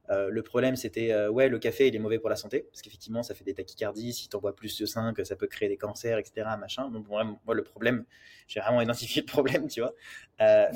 [0.09, 3.21] Euh, le problème, c'était, ouais, le café, il est mauvais pour la santé, parce qu'effectivement,
[3.21, 5.77] ça fait des tachycardies, si tu en bois plus de 5, ça peut créer des
[5.77, 6.89] cancers, etc., machin.
[6.89, 8.05] Donc moi, le problème,
[8.47, 9.93] j'ai vraiment identifié le problème, tu vois.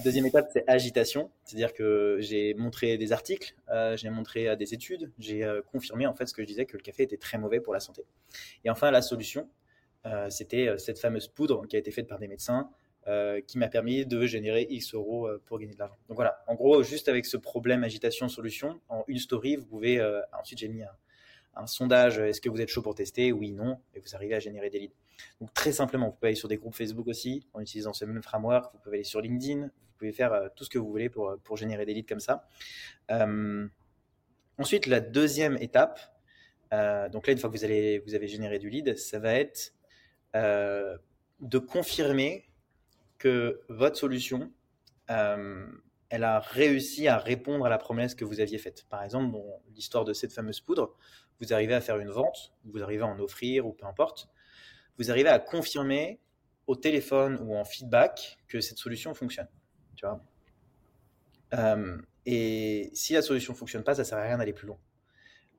[0.04, 3.56] deuxième étape, c'est agitation, c'est-à-dire que j'ai montré des articles,
[3.96, 7.04] j'ai montré des études, j'ai confirmé, en fait, ce que je disais, que le café
[7.04, 8.06] était très mauvais pour la santé.
[8.64, 9.50] Et enfin, la solution,
[10.30, 12.70] c'était euh, cette fameuse poudre qui a été faite par des médecins
[13.08, 15.98] euh, qui m'a permis de générer X euros pour gagner de l'argent.
[16.10, 20.02] Donc voilà, en gros, juste avec ce problème agitation-solution, en une story, vous pouvez.
[20.38, 23.32] ensuite, j'ai mis un, sondage est-ce que vous êtes chaud pour tester?
[23.32, 24.96] Oui, non, et vous arrivez à générer des leads.
[25.42, 28.22] Donc très simplement, vous pouvez aller sur des groupes Facebook aussi en utilisant ce même
[28.22, 28.74] framework.
[28.74, 29.62] Vous pouvez aller sur LinkedIn.
[29.62, 32.48] Vous pouvez faire tout ce que vous voulez pour, pour générer des leads comme ça.
[34.60, 36.00] ensuite, la deuxième étape,
[36.72, 39.74] donc là, une fois que vous, allez, vous avez généré du lead, ça va être
[40.36, 40.98] euh,
[41.40, 42.50] de confirmer
[43.18, 44.52] que votre solution,
[45.10, 45.66] euh,
[46.10, 48.86] elle a réussi à répondre à la promesse que vous aviez faite.
[48.90, 49.38] Par exemple,
[49.76, 50.96] l'histoire de cette fameuse poudre,
[51.40, 54.30] vous arrivez à faire une vente, vous arrivez à en offrir ou peu importe,
[54.98, 56.20] vous arrivez à confirmer
[56.66, 59.48] au téléphone ou en feedback que cette solution fonctionne.
[59.96, 60.22] Tu vois
[61.54, 64.78] euh, et si la solution fonctionne pas, ça sert à rien d'aller plus loin.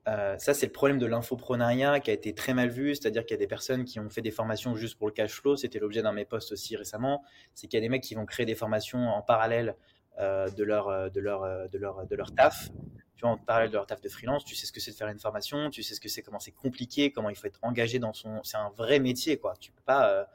[0.09, 3.35] Euh, ça, c'est le problème de l'infoprenariat qui a été très mal vu, c'est-à-dire qu'il
[3.35, 5.55] y a des personnes qui ont fait des formations juste pour le cash flow.
[5.55, 7.23] C'était l'objet d'un de mes posts aussi récemment.
[7.53, 9.75] C'est qu'il y a des mecs qui vont créer des formations en parallèle
[10.19, 12.69] euh, de, leur, euh, de, leur, de, leur, de leur taf.
[13.17, 15.09] Tu en parallèle de leur taf de freelance, tu sais ce que c'est de faire
[15.09, 17.99] une formation, tu sais ce que c'est, comment c'est compliqué, comment il faut être engagé
[17.99, 18.41] dans son.
[18.43, 19.55] C'est un vrai métier, quoi.
[19.59, 20.25] Tu peux pas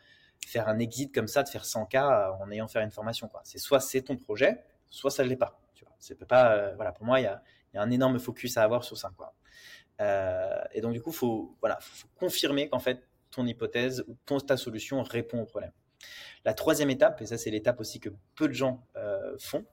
[0.46, 3.40] faire un exit comme ça, de faire 100K en ayant fait une formation, quoi.
[3.44, 5.58] C'est soit c'est ton projet, soit ça ne l'est pas.
[5.74, 6.74] Tu vois, c'est pas.
[6.74, 9.10] voilà, pour moi, il y a, y a un énorme focus à avoir sur ça,
[9.16, 9.32] quoi.
[10.00, 14.56] Euh, et donc, du coup, faut, voilà, faut confirmer qu'en fait, ton hypothèse ou ta
[14.56, 15.72] solution répond au problème.
[16.44, 19.64] La troisième étape, et ça, c'est l'étape aussi que peu de gens euh, font,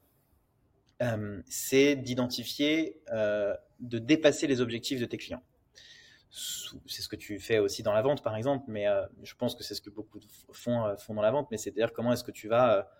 [1.02, 5.42] euh, c'est d'identifier, de dépasser les objectifs de tes clients.
[6.30, 8.86] C'est ce que tu fais aussi dans la vente, par exemple, mais
[9.22, 10.18] je pense que c'est ce que beaucoup
[10.52, 12.90] font, font dans la vente, mais c'est-à-dire comment est-ce que tu vas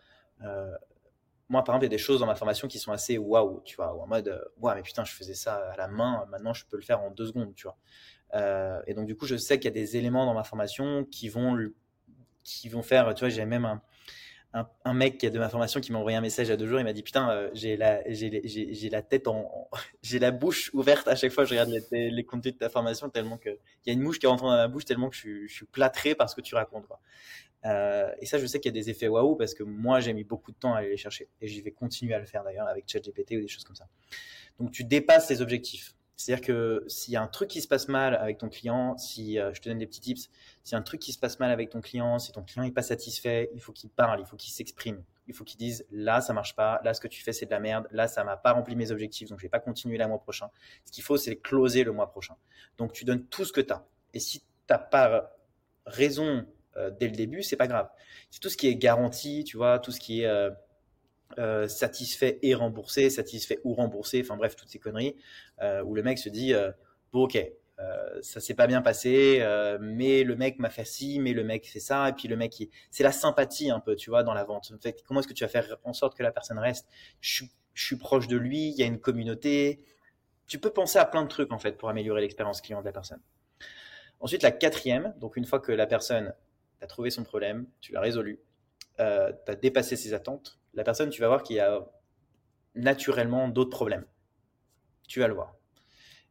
[1.53, 3.61] moi, par exemple, il y a des choses dans ma formation qui sont assez waouh,
[3.67, 6.55] tu vois, en mode, euh, ouais, mais putain, je faisais ça à la main, maintenant
[6.55, 7.77] je peux le faire en deux secondes, tu vois.
[8.35, 11.05] Euh, et donc, du coup, je sais qu'il y a des éléments dans ma formation
[11.05, 11.59] qui vont,
[12.43, 13.83] qui vont faire, tu vois, j'ai même un,
[14.55, 16.81] un, un, mec de ma formation qui m'a envoyé un message a deux jours.
[16.81, 19.69] Il m'a dit Putain, euh, j'ai la, j'ai, la tête en.
[20.03, 22.69] j'ai la bouche ouverte à chaque fois que je regarde les, les contenus de ta
[22.71, 23.51] formation, tellement que.
[23.51, 25.67] Il y a une mouche qui rentre dans ma bouche, tellement que je, je suis
[25.67, 26.87] plâtré par ce que tu racontes.
[26.87, 27.01] Quoi.
[27.65, 30.13] Euh, et ça, je sais qu'il y a des effets waouh parce que moi, j'ai
[30.13, 31.29] mis beaucoup de temps à aller les chercher.
[31.41, 33.87] Et j'y vais continuer à le faire d'ailleurs avec ChatGPT ou des choses comme ça.
[34.59, 35.95] Donc, tu dépasses tes objectifs.
[36.23, 39.41] C'est-à-dire que s'il y a un truc qui se passe mal avec ton client, si
[39.41, 40.31] euh, je te donne des petits tips,
[40.63, 42.63] s'il y a un truc qui se passe mal avec ton client, si ton client
[42.63, 45.85] n'est pas satisfait, il faut qu'il parle, il faut qu'il s'exprime, il faut qu'il dise
[45.91, 48.23] là ça marche pas, là ce que tu fais c'est de la merde, là ça
[48.23, 50.49] m'a pas rempli mes objectifs donc je vais pas continuer le mois prochain.
[50.85, 52.37] Ce qu'il faut c'est closer le mois prochain.
[52.79, 53.85] Donc tu donnes tout ce que tu as.
[54.15, 55.35] Et si tu pas
[55.87, 56.47] raison
[56.77, 57.89] euh, dès le début, c'est pas grave.
[58.31, 60.51] C'est tout ce qui est garanti, tu vois, tout ce qui est euh,
[61.39, 65.17] euh, satisfait et remboursé, satisfait ou remboursé, enfin bref, toutes ces conneries,
[65.85, 66.55] où le mec se dit,
[67.13, 67.39] bon ok,
[68.21, 69.45] ça s'est pas bien passé,
[69.81, 72.69] mais le mec m'a fait ci, mais le mec fait ça, et puis le mec,
[72.91, 74.73] c'est la sympathie un peu, tu vois, dans la vente.
[74.75, 76.89] En fait, comment est-ce que tu vas faire en sorte que la personne reste?
[77.21, 77.45] Je,
[77.75, 79.85] je suis proche de lui, il y a une communauté.
[80.47, 82.93] Tu peux penser à plein de trucs en fait pour améliorer l'expérience client de la
[82.93, 83.21] personne.
[84.21, 86.33] Ensuite, la quatrième, donc une fois que la personne
[86.83, 88.41] a trouvé son problème, tu l'as résolu,
[89.01, 91.87] euh, tu as dépassé ses attentes, la personne, tu vas voir qu'il y a
[92.75, 94.07] naturellement d'autres problèmes.
[95.07, 95.55] Tu vas le voir.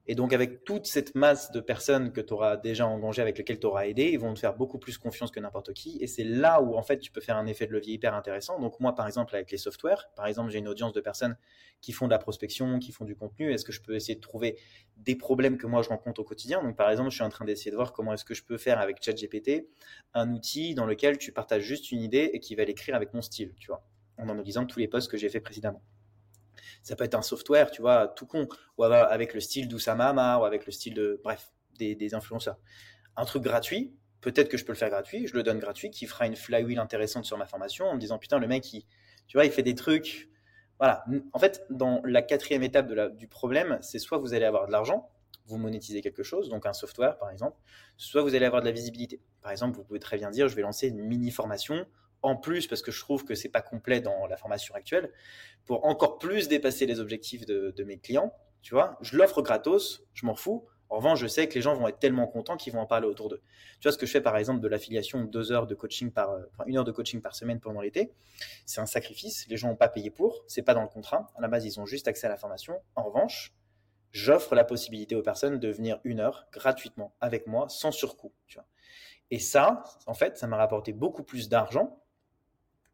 [0.07, 3.59] Et donc, avec toute cette masse de personnes que tu auras déjà engagées, avec lesquelles
[3.59, 5.97] tu auras aidé, ils vont te faire beaucoup plus confiance que n'importe qui.
[6.01, 8.59] Et c'est là où, en fait, tu peux faire un effet de levier hyper intéressant.
[8.59, 11.37] Donc, moi, par exemple, avec les softwares, par exemple, j'ai une audience de personnes
[11.81, 13.53] qui font de la prospection, qui font du contenu.
[13.53, 14.57] Est-ce que je peux essayer de trouver
[14.97, 16.63] des problèmes que moi je rencontre au quotidien?
[16.63, 18.57] Donc, par exemple, je suis en train d'essayer de voir comment est-ce que je peux
[18.57, 19.67] faire avec ChatGPT
[20.13, 23.21] un outil dans lequel tu partages juste une idée et qui va l'écrire avec mon
[23.21, 23.83] style, tu vois,
[24.17, 25.81] en analysant tous les posts que j'ai fait précédemment.
[26.83, 30.45] Ça peut être un software, tu vois, tout con, ou avec le style d'Oussama ou
[30.45, 32.57] avec le style de, bref, des, influenceurs.
[33.15, 36.05] Un truc gratuit, peut-être que je peux le faire gratuit, je le donne gratuit, qui
[36.05, 38.85] fera une flywheel intéressante sur ma formation en me disant, putain, le mec, il,
[39.27, 40.29] tu vois, il fait des trucs.
[40.79, 41.05] Voilà.
[41.33, 45.09] En fait, dans la quatrième étape du problème, c'est soit vous allez avoir de l'argent,
[45.45, 47.57] vous monétisez quelque chose, donc un software par exemple,
[47.97, 49.21] soit vous allez avoir de la visibilité.
[49.41, 51.85] Par exemple, vous pouvez très bien dire, je vais lancer une mini formation
[52.21, 55.11] en plus parce que je trouve que c'est pas complet dans la formation actuelle,
[55.65, 60.25] pour encore plus dépasser les objectifs de, mes clients, tu vois, je l'offre gratos, je
[60.25, 60.67] m'en fous.
[60.89, 63.07] En revanche, je sais que les gens vont être tellement contents qu'ils vont en parler
[63.07, 63.41] autour d'eux.
[63.79, 66.29] Tu vois, ce que je fais par exemple de l'affiliation deux heures de coaching par,
[66.29, 68.11] enfin, une heure de coaching par semaine pendant l'été,
[68.65, 69.47] c'est un sacrifice.
[69.47, 71.31] Les gens n'ont pas payé pour, c'est pas dans le contrat.
[71.37, 72.81] À la base, ils ont juste accès à la formation.
[72.95, 73.53] En revanche,
[74.11, 78.33] j'offre la possibilité aux personnes de venir une heure gratuitement avec moi sans surcoût.
[78.47, 78.65] Tu vois.
[79.31, 82.00] Et ça, en fait, ça m'a rapporté beaucoup plus d'argent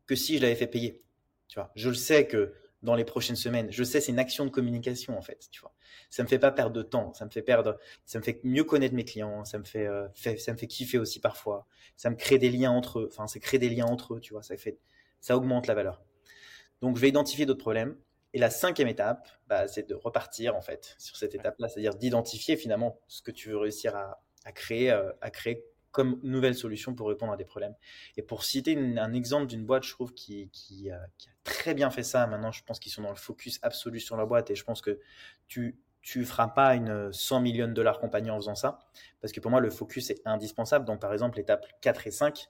[0.08, 1.04] que si je l'avais fait payer.
[1.48, 2.54] Tu vois, je le sais que
[2.84, 5.48] dans les prochaines semaines, je sais c'est une action de communication en fait.
[5.52, 5.74] Tu vois,
[6.10, 8.64] ça me fait pas perdre de temps, ça me fait perdre, ça me fait mieux
[8.64, 12.16] connaître mes clients, ça me fait, euh, ça me fait kiffer aussi parfois, ça me
[12.16, 13.10] crée des liens entre eux.
[13.12, 14.20] Enfin, c'est créer des liens entre eux.
[14.22, 14.78] Tu vois, ça fait,
[15.20, 16.02] ça augmente la valeur.
[16.82, 17.98] Donc, je vais identifier d'autres problèmes.
[18.34, 22.56] Et la cinquième étape, bah, c'est de repartir en fait sur cette étape-là, c'est-à-dire d'identifier
[22.58, 25.66] finalement ce que tu veux réussir à, à créer, euh, à créer
[25.98, 27.74] comme nouvelle solution pour répondre à des problèmes.
[28.18, 31.00] Et pour citer un exemple d'une boîte, je trouve, qui, qui, a
[31.44, 34.28] très bien fait ça, maintenant je pense qu'ils sont dans le focus absolu sur la
[34.28, 35.00] boîte et je pense que
[35.48, 38.80] tu tu feras pas une 100 millions de dollars compagnie en faisant ça,
[39.20, 40.86] parce que pour moi le focus est indispensable.
[40.86, 42.48] Donc par exemple l'étape 4 et 5,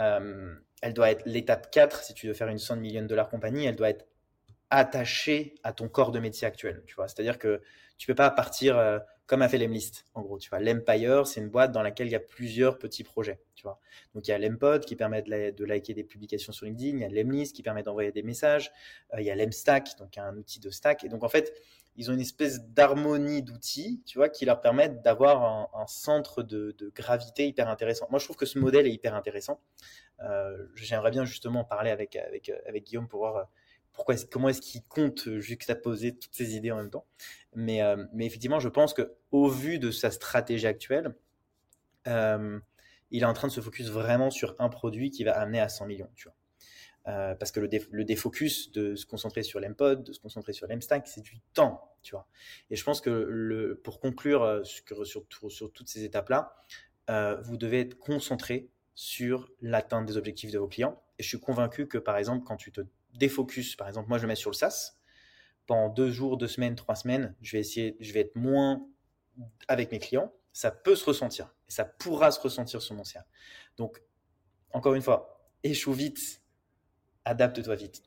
[0.00, 3.28] euh, elle doit être l'étape 4, si tu veux faire une 100 millions de dollars
[3.28, 4.06] compagnie, elle doit être
[4.70, 6.82] attachée à ton corps de métier actuel.
[6.86, 7.60] Tu vois, c'est-à-dire que
[7.98, 10.38] tu peux pas partir euh, comme a fait l'Emlist, en gros.
[10.38, 13.38] Tu vois, l'Empire, c'est une boîte dans laquelle il y a plusieurs petits projets.
[13.54, 13.78] Tu vois,
[14.14, 17.04] donc il y a l'Empod qui permet de, liker des publications sur LinkedIn, il y
[17.04, 18.72] a l'Emlist qui permet d'envoyer des messages,
[19.12, 21.04] euh, il y a l'Emstack, donc un outil de stack.
[21.04, 21.52] Et donc en fait,
[21.96, 26.74] ils ont une espèce d'harmonie d'outils, tu vois, qui leur permettent d'avoir un, centre de,
[26.94, 28.06] gravité hyper intéressant.
[28.10, 29.60] Moi, je trouve que ce modèle est hyper intéressant.
[30.20, 33.48] Euh, j'aimerais bien justement parler avec, avec, avec Guillaume pour voir
[34.30, 37.04] comment est-ce qu'il compte juxtaposer toutes ces idées en même temps.
[37.54, 41.14] Mais, euh, mais effectivement, je pense que au vu de sa stratégie actuelle,
[42.06, 42.58] euh,
[43.10, 45.68] il est en train de se focus vraiment sur un produit qui va amener à
[45.68, 46.10] 100 millions.
[46.14, 46.34] Tu vois.
[47.12, 50.66] Euh, parce que le, le, défocus de se concentrer sur l'Empod, de se concentrer sur
[50.66, 52.28] l'Emstack, c'est du temps, tu vois.
[52.70, 56.54] Et je pense que le, pour conclure sur, toutes ces étapes-là,
[57.42, 61.02] vous devez être concentré sur l'atteinte des objectifs de vos clients.
[61.18, 62.82] Et je suis convaincu que, par exemple, quand tu te
[63.14, 63.76] défocus.
[63.76, 64.97] Par exemple, moi, je mets sur le SaaS.
[65.68, 68.84] Pendant deux jours, deux semaines, trois semaines, je vais essayer, je vais être moins
[69.68, 70.32] avec mes clients.
[70.52, 73.24] Ça peut se ressentir et ça pourra se ressentir sur mon CA.
[73.76, 74.02] Donc,
[74.72, 76.42] encore une fois, échoue vite,
[77.24, 78.02] adapte-toi vite.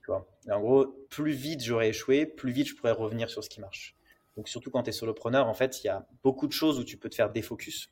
[0.50, 3.96] En gros, plus vite j'aurais échoué, plus vite je pourrais revenir sur ce qui marche.
[4.36, 6.84] Donc, surtout quand tu es solopreneur, en fait, il y a beaucoup de choses où
[6.84, 7.90] tu peux te faire défocus.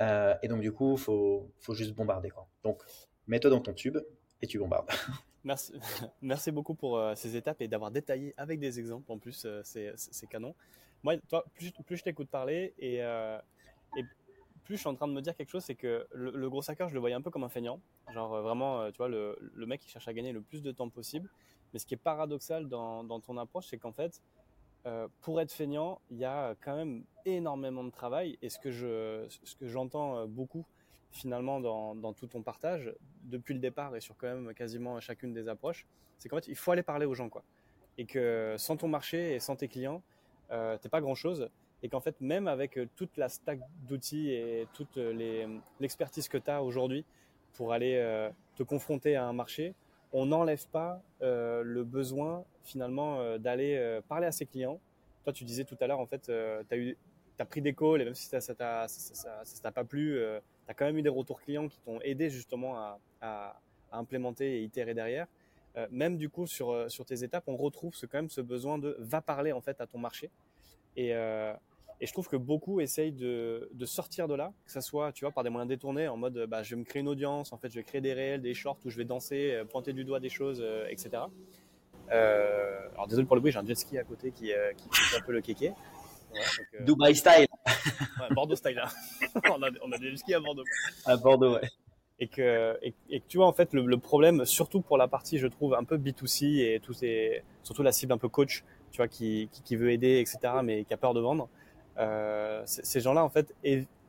[0.00, 2.30] Euh, et donc, du coup, il faut, juste bombarder.
[2.62, 2.82] Donc,
[3.26, 3.98] mets-toi dans ton tube
[4.40, 4.88] et tu bombardes.
[6.22, 9.10] Merci, beaucoup pour euh, ces étapes et d'avoir détaillé avec des exemples.
[9.10, 10.54] En plus, euh, c'est canon.
[11.02, 13.38] Moi, toi, plus, je t'écoute parler et, euh,
[13.96, 14.04] et,
[14.64, 16.88] plus je suis en train de me dire quelque chose, c'est que le, gros hacker,
[16.88, 17.80] je le voyais un peu comme un feignant.
[18.12, 20.90] Genre vraiment, tu vois, le, le, mec qui cherche à gagner le plus de temps
[20.90, 21.28] possible.
[21.72, 24.22] Mais ce qui est paradoxal dans, dans ton approche, c'est qu'en fait,
[25.22, 28.38] pour être feignant, il y a quand même énormément de travail.
[28.42, 30.66] Et ce que je, ce que j'entends beaucoup
[31.12, 32.92] finalement dans, tout ton partage
[33.24, 35.86] depuis le départ et sur quand même quasiment chacune des approches,
[36.18, 37.42] c'est qu'en fait il faut aller parler aux gens quoi.
[37.98, 40.02] Et que sans ton marché et sans tes clients,
[40.50, 41.50] euh, t'es pas grand chose.
[41.82, 44.98] Et qu'en fait même avec euh, toute la stack d'outils et toute
[45.80, 47.04] l'expertise que tu as aujourd'hui
[47.54, 49.74] pour aller euh, te confronter à un marché,
[50.12, 54.78] on n'enlève pas euh, le besoin finalement d'aller parler à ses clients.
[55.24, 58.04] Toi tu disais tout à l'heure en fait, tu as as pris des calls et
[58.04, 60.20] même si ça ne t'a pas plu,
[60.70, 62.76] as quand même eu des retours clients qui t'ont aidé justement
[63.20, 63.60] à,
[63.92, 65.26] implémenter et itérer derrière.
[65.76, 68.40] Euh, même du coup sur, euh, sur tes étapes, on retrouve ce, quand même ce
[68.40, 70.30] besoin de va parler en fait à ton marché.
[70.96, 71.52] Et, euh,
[72.00, 75.24] Et je trouve que beaucoup essayent de, de, sortir de là, que ça soit, tu
[75.24, 77.58] vois, par des moyens détournés, en mode, bah, je vais me créer une audience, en
[77.58, 80.20] fait, je vais créer des réels, des shorts où je vais danser, pointer du doigt
[80.20, 81.24] des choses, etc.
[82.10, 85.26] Alors désolé pour le bruit, j'ai un jet ski à côté qui, qui fait un
[85.26, 85.70] peu le kéké.
[85.70, 87.49] Ouais, Dubaï style.
[88.20, 88.74] Ouais, Bordeaux style.
[88.74, 88.88] Là.
[89.34, 89.40] Hein.
[89.50, 90.64] on, a, on a des skis à Bordeaux.
[91.04, 91.68] À Bordeaux, ouais.
[92.18, 95.08] Et que, et, et que tu vois, en fait, le, le, problème, surtout pour la
[95.08, 98.62] partie, je trouve, un peu B2C et tous ces, surtout la cible un peu coach,
[98.90, 101.48] tu vois, qui, qui, qui veut aider, etc., mais qui a peur de vendre
[101.98, 103.54] euh, ces gens-là, en fait,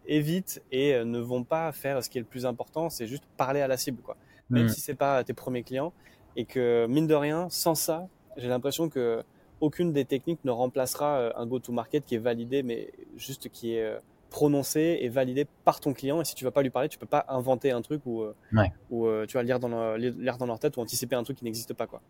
[0.08, 3.24] évitent et euh, ne vont pas faire ce qui est le plus important, c'est juste
[3.38, 4.18] parler à la cible, quoi.
[4.50, 4.70] Même mmh.
[4.70, 5.94] si c'est pas tes premiers clients,
[6.36, 8.08] et que mine de rien, sans ça,
[8.38, 9.24] j'ai l'impression que
[9.62, 13.98] aucune des techniques ne remplacera euh, un go-to-market qui est validé, mais juste qui est
[14.30, 16.22] prononcé et validé par ton client.
[16.22, 18.72] Et si tu vas pas lui parler, tu peux pas inventer un truc ou, ouais.
[18.90, 21.74] ou tu vas lire dans, lire dans leur tête ou anticiper un truc qui n'existe
[21.74, 22.02] pas, quoi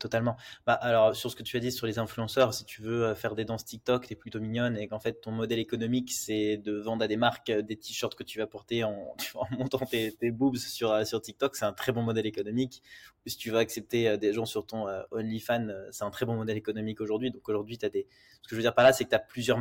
[0.00, 0.36] totalement.
[0.66, 3.14] Bah, alors, sur ce que tu as dit sur les influenceurs, si tu veux euh,
[3.14, 6.56] faire des danses TikTok, tu es plutôt mignonne et qu'en fait, ton modèle économique, c'est
[6.56, 9.14] de vendre à des marques euh, des t-shirts que tu vas porter en,
[9.52, 12.82] montant tes, tes, boobs sur, euh, sur TikTok, c'est un très bon modèle économique.
[13.26, 17.02] Si tu veux accepter des gens sur ton OnlyFans, c'est un très bon modèle économique
[17.02, 17.30] aujourd'hui.
[17.30, 18.08] Donc, aujourd'hui, tu as des.
[18.40, 19.60] Ce que je veux dire par là, c'est que tu as plusieurs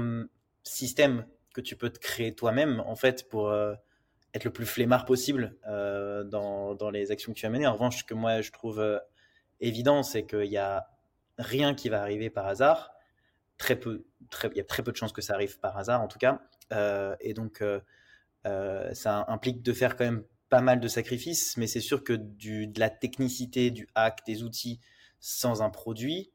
[0.64, 3.54] systèmes que tu peux te créer toi-même, en fait, pour.
[4.34, 7.68] être le plus flemmard possible dans, dans les actions que tu vas mener.
[7.68, 8.82] En revanche, ce que moi je trouve
[9.62, 10.88] évident, c'est qu'il n'y a
[11.40, 12.94] rien qui va arriver par hasard.
[13.58, 14.06] Très peu,
[14.44, 16.42] il y a très peu de chances que ça arrive par hasard, en tout cas.
[16.72, 17.80] Euh, et donc, euh,
[18.46, 22.14] euh, ça implique de faire quand même pas mal de sacrifices, mais c'est sûr que
[22.14, 24.80] du, de la technicité, du hack, des outils
[25.20, 26.32] sans un produit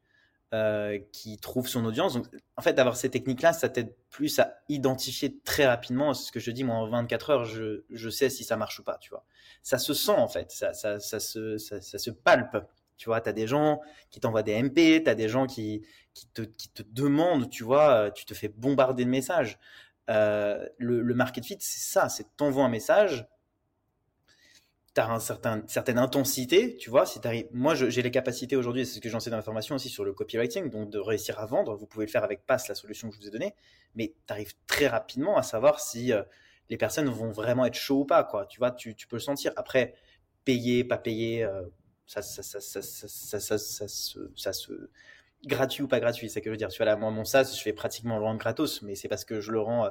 [1.11, 2.15] qui trouve son audience.
[2.15, 6.15] Donc, en fait, d'avoir ces techniques-là, ça t'aide plus à identifier très rapidement.
[6.15, 8.97] Ce que je dis, moi, en 24 heures, je, sais si ça marche ou pas,
[8.99, 9.25] tu vois.
[9.65, 12.57] Ça se sent, en fait, ça, ça, ça, ça se palpe.
[12.97, 13.81] Tu vois, tu as des gens
[14.11, 15.83] qui t'envoient des MP, tu as des gens qui,
[16.15, 19.59] qui, te, qui te demandent, tu vois, tu te fais bombarder de messages.
[20.11, 23.27] Euh, le, le, market fit, c'est ça, c'est t'envoies un message,
[24.95, 28.85] tu as un certain, certaine intensité, tu vois, si t'arrives, moi j'ai les capacités aujourd'hui,
[28.85, 31.41] c'est ce que j'en sais dans la formation aussi sur le copywriting, donc de réussir
[31.41, 33.55] à vendre, vous pouvez le faire avec Pass, la solution que je vous ai donnée,
[33.95, 36.23] mais tu arrives très rapidement à savoir si euh,
[36.69, 39.21] les personnes vont vraiment être chauds ou pas, quoi, tu vois, tu, tu peux le
[39.21, 39.53] sentir.
[39.57, 39.95] Après,
[40.45, 41.63] payer, pas payer, euh,
[42.07, 44.73] ça, ça, ça, ça, ça, ça, se,
[45.47, 46.69] gratuit ou pas gratuit, c'est que je veux dire.
[46.69, 49.25] Tu vois là, moi mon SaaS, je fais pratiquement le rendre gratos, mais c'est parce
[49.25, 49.91] que je le rends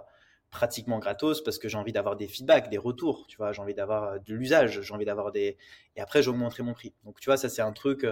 [0.54, 3.74] pratiquement gratos parce que j'ai envie d'avoir des feedbacks, des retours, tu vois, j'ai envie
[3.74, 5.58] d'avoir de l'usage, j'ai envie d'avoir des
[5.96, 6.94] et après j'augmenterai mon prix.
[7.04, 8.06] Donc tu vois, ça c'est un truc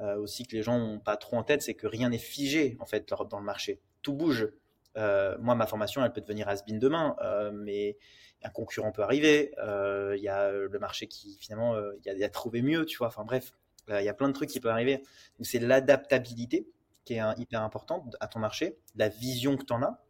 [0.00, 2.76] euh, aussi que les gens ont pas trop en tête, c'est que rien n'est figé
[2.80, 3.80] en fait dans le marché.
[4.02, 4.48] Tout bouge.
[4.96, 7.96] Euh, moi ma formation, elle peut devenir has demain, euh, mais
[8.42, 12.24] un concurrent peut arriver, euh, il y a le marché qui finalement, euh, il y,
[12.24, 13.08] a, trouvé mieux, tu vois.
[13.08, 13.52] Enfin bref,
[13.88, 14.98] il y a plein de trucs qui peuvent arriver.
[15.38, 16.66] Donc c'est l'adaptabilité
[17.04, 20.02] qui est hyper importante à ton marché, la vision que tu en as,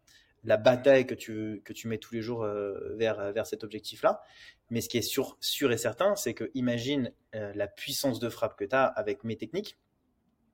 [0.44, 4.22] la bataille que tu, que tu mets tous les jours euh, vers, vers cet objectif-là.
[4.70, 8.56] Mais ce qui est sûr, sûr et certain, c'est que imagine la puissance de frappe
[8.56, 9.78] que tu as avec mes techniques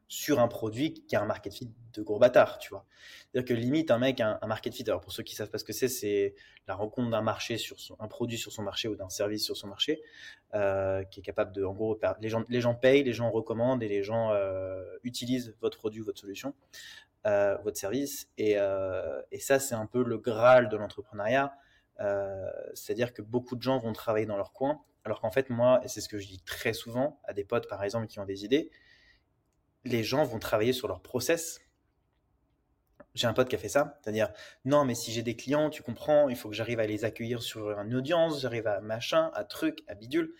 [0.08, 2.84] sur un produit qui a un market fit de gros bâtard, tu vois.
[3.32, 5.58] C'est-à-dire que limite, un mec a un, market fit, alors pour ceux qui savent pas
[5.58, 6.34] ce que c'est, c'est
[6.68, 9.66] la rencontre d'un marché sur un produit sur son marché ou d'un service sur son
[9.66, 10.02] marché,
[10.54, 13.82] euh, qui est capable de, en gros, les gens, les gens payent, les gens recommandent
[13.82, 16.54] et les gens euh, utilisent votre produit, votre solution,
[17.26, 18.28] euh, votre service.
[18.38, 18.56] Et,
[19.32, 21.52] et ça, c'est un peu le graal de l'entrepreneuriat.
[22.74, 25.88] C'est-à-dire que beaucoup de gens vont travailler dans leur coin, alors qu'en fait, moi, et
[25.88, 28.44] c'est ce que je dis très souvent à des potes, par exemple, qui ont des
[28.44, 28.70] idées,
[29.86, 31.60] les gens vont travailler sur leur process.
[33.14, 34.30] J'ai un pote qui a fait ça, c'est-à-dire
[34.64, 37.42] non mais si j'ai des clients, tu comprends, il faut que j'arrive à les accueillir
[37.42, 40.34] sur une audience, j'arrive à machin, à truc, à bidule.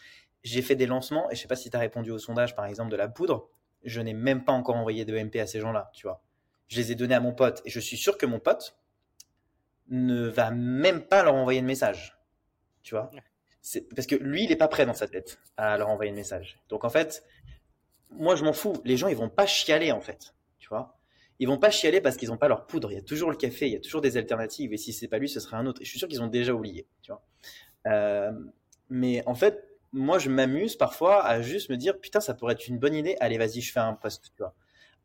[0.44, 2.66] J'ai fait des lancements et je sais pas si tu as répondu au sondage par
[2.66, 3.48] exemple de la poudre,
[3.82, 6.22] je n'ai même pas encore envoyé de MP à ces gens-là, tu vois.
[6.68, 8.76] Je les ai donnés à mon pote et je suis sûr que mon pote
[9.88, 12.18] ne va même pas leur envoyer de message,
[12.82, 13.10] tu vois.
[13.94, 16.60] Parce que lui, il n'est pas prêt dans sa tête à leur envoyer de message.
[16.68, 17.24] Donc en fait,
[18.10, 18.74] moi je m'en fous.
[18.84, 20.96] Les gens ils vont pas chialer en fait, tu vois?
[21.38, 22.90] Ils vont pas chialer parce qu'ils ont pas leur poudre.
[22.90, 24.72] Il y a toujours le café, il y a toujours des alternatives.
[24.72, 25.82] Et si c'est pas lui, ce sera un autre.
[25.82, 27.22] Et je suis sûr qu'ils ont déjà oublié, tu vois.
[27.86, 28.32] Euh,
[28.88, 32.68] mais en fait, moi je m'amuse parfois à juste me dire putain ça pourrait être
[32.68, 33.16] une bonne idée.
[33.20, 34.54] Allez vas-y, je fais un post, tu vois.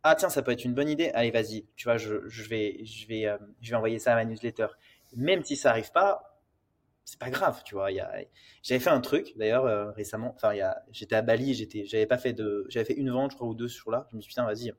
[0.03, 1.09] Ah tiens ça peut être une bonne idée.
[1.13, 4.15] Allez vas-y, tu vois, je, je vais je vais euh, je vais envoyer ça à
[4.15, 4.67] ma newsletter.
[5.15, 6.30] Même si ça arrive pas,
[7.11, 7.89] c'est pas grave, tu vois.
[8.63, 10.31] J'avais fait un truc d'ailleurs euh, récemment.
[10.33, 10.53] Enfin,
[10.93, 13.67] j'étais à Bali, j'étais, j'avais pas fait j'avais fait une vente, je crois, ou deux
[13.67, 14.07] sur là.
[14.11, 14.71] Je me suis dit putain, vas-y,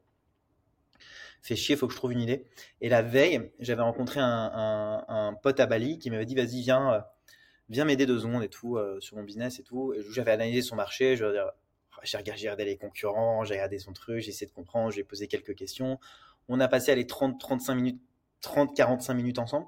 [1.43, 2.47] fais chier, faut que je trouve une idée.
[2.81, 7.01] Et la veille, j'avais rencontré un, pote à Bali qui m'avait dit vas-y, viens, euh,
[7.69, 9.93] viens m'aider deux secondes et tout euh, sur mon business et tout.
[9.93, 14.47] Et j'avais analysé son marché, j'ai regardé les concurrents, j'ai regardé son truc, j'ai essayé
[14.47, 16.01] de comprendre, j'ai posé quelques questions.
[16.49, 18.01] On a passé les 30-35 minutes
[18.43, 19.67] 30-45 minutes ensemble.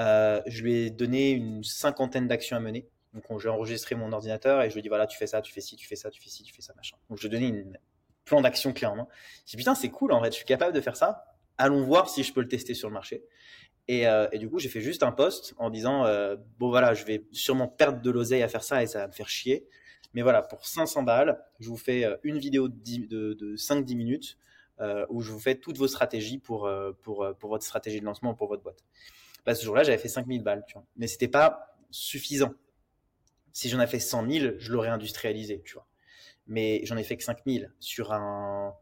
[0.00, 2.88] Euh, je lui ai donné une cinquantaine d'actions à mener.
[3.12, 5.52] Donc, j'ai enregistré mon ordinateur et je lui ai dit voilà, tu fais ça, tu
[5.52, 6.96] fais ci, tu fais ça, tu fais ci, tu fais ça, machin.
[7.08, 7.78] Donc, je lui ai donné une
[8.24, 9.08] plan d'action clé en main.
[9.46, 11.24] J'ai dit putain, c'est cool en fait, je suis capable de faire ça.
[11.58, 13.24] Allons voir si je peux le tester sur le marché.
[13.88, 17.04] Et, euh, du coup, j'ai fait juste un post en disant euh, bon, voilà, je
[17.04, 19.66] vais sûrement perdre de l'oseille à faire ça et ça va me faire chier.
[20.14, 24.38] Mais voilà, pour 500 balles, je vous fais une vidéo de, de, de 5-10 minutes
[25.08, 26.68] où je vous fais toutes vos stratégies pour,
[27.02, 28.82] pour, pour votre stratégie de lancement pour votre boîte.
[29.44, 30.84] Bah, ce jour-là, j'avais fait 5000 balles, tu vois.
[30.96, 32.52] Mais c'était pas suffisant.
[33.52, 35.86] Si j'en avais fait 100 000, je l'aurais industrialisé, tu vois.
[36.46, 38.74] Mais j'en ai fait que 5000 sur un,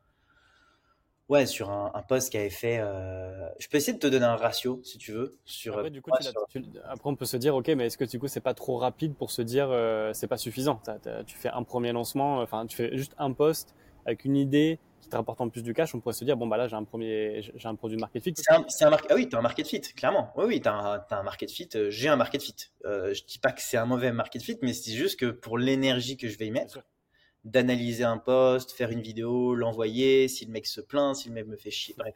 [1.28, 2.78] Ouais, sur un, un poste qui avait fait.
[2.80, 3.48] Euh...
[3.58, 5.36] Je peux essayer de te donner un ratio, si tu veux.
[5.44, 6.46] Sur, après, du coup, tu sur...
[6.48, 6.64] tu...
[6.84, 9.14] après, on peut se dire, ok, mais est-ce que du coup, c'est pas trop rapide
[9.14, 10.80] pour se dire, euh, c'est pas suffisant?
[11.26, 13.74] Tu fais un premier lancement, enfin, tu fais juste un poste
[14.06, 15.94] avec une idée qui te rapporte en plus du cash.
[15.94, 18.34] On pourrait se dire, bon, bah là, j'ai un premier, j'ai un produit market fit.
[18.36, 19.00] C'est un, un mar...
[19.08, 20.32] Ah oui, tu as un market fit, clairement.
[20.36, 21.68] Oui, oui, tu as, as, un market fit.
[21.74, 22.54] Euh, j'ai un market fit.
[22.84, 25.58] Euh, je dis pas que c'est un mauvais market fit, mais c'est juste que pour
[25.58, 26.80] l'énergie que je vais y mettre
[27.44, 31.46] d'analyser un post, faire une vidéo, l'envoyer, si le mec se plaint, si le mec
[31.46, 32.14] me fait chier, bref.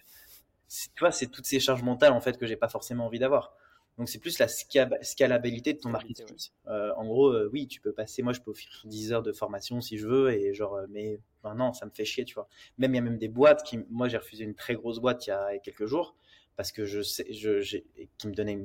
[0.69, 3.55] Tu vois, c'est toutes ces charges mentales en fait que j'ai pas forcément envie d'avoir.
[3.99, 6.27] Donc c'est plus la scalabilité de ton marketing.
[6.67, 9.33] Euh, en gros, euh, oui, tu peux passer, moi je peux offrir 10 heures de
[9.33, 12.35] formation si je veux, et genre, euh, mais ben non, ça me fait chier, tu
[12.35, 12.49] vois.
[12.79, 15.27] Même il y a même des boîtes qui, moi j'ai refusé une très grosse boîte
[15.27, 16.17] il y a quelques jours
[16.57, 17.79] parce que je sais, je,
[18.19, 18.59] qui me donnait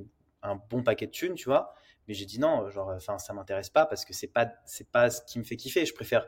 [0.44, 1.74] un bon paquet de thunes, tu vois.
[2.08, 5.10] Mais j'ai dit non, genre, enfin, ça m'intéresse pas parce que c'est pas, c'est pas
[5.10, 5.86] ce qui me fait kiffer.
[5.86, 6.26] Je préfère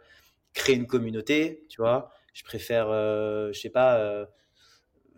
[0.54, 2.12] créer une communauté, tu vois.
[2.34, 4.28] Je préfère, je sais pas,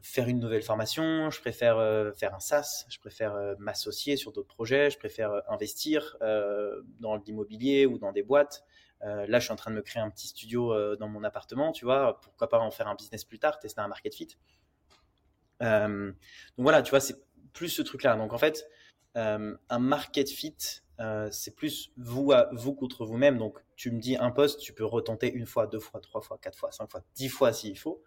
[0.01, 1.29] faire une nouvelle formation.
[1.29, 2.85] Je préfère euh, faire un SaaS.
[2.89, 4.89] Je préfère euh, m'associer sur d'autres projets.
[4.89, 6.17] Je préfère euh, investir
[6.99, 8.63] dans l'immobilier ou dans des boîtes.
[9.01, 11.85] là, je suis en train de me créer un petit studio dans mon appartement, tu
[11.85, 12.19] vois.
[12.21, 14.37] Pourquoi pas en faire un business plus tard, tester un market fit.
[15.59, 16.15] donc
[16.57, 17.17] voilà, tu vois, c'est
[17.53, 18.15] plus ce truc-là.
[18.15, 18.67] Donc en fait,
[19.15, 20.83] un market fit,
[21.31, 23.37] c'est plus vous à vous contre vous-même.
[23.37, 26.37] Donc, tu me dis un poste, tu peux retenter une fois, deux fois, trois fois,
[26.39, 28.03] quatre fois, cinq fois, dix fois s'il faut,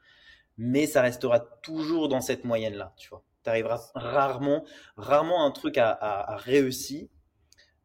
[0.57, 3.23] mais ça restera toujours dans cette moyenne-là, tu vois.
[3.43, 4.65] Tu arriveras rarement,
[4.97, 7.09] rarement un truc à, à, réussir,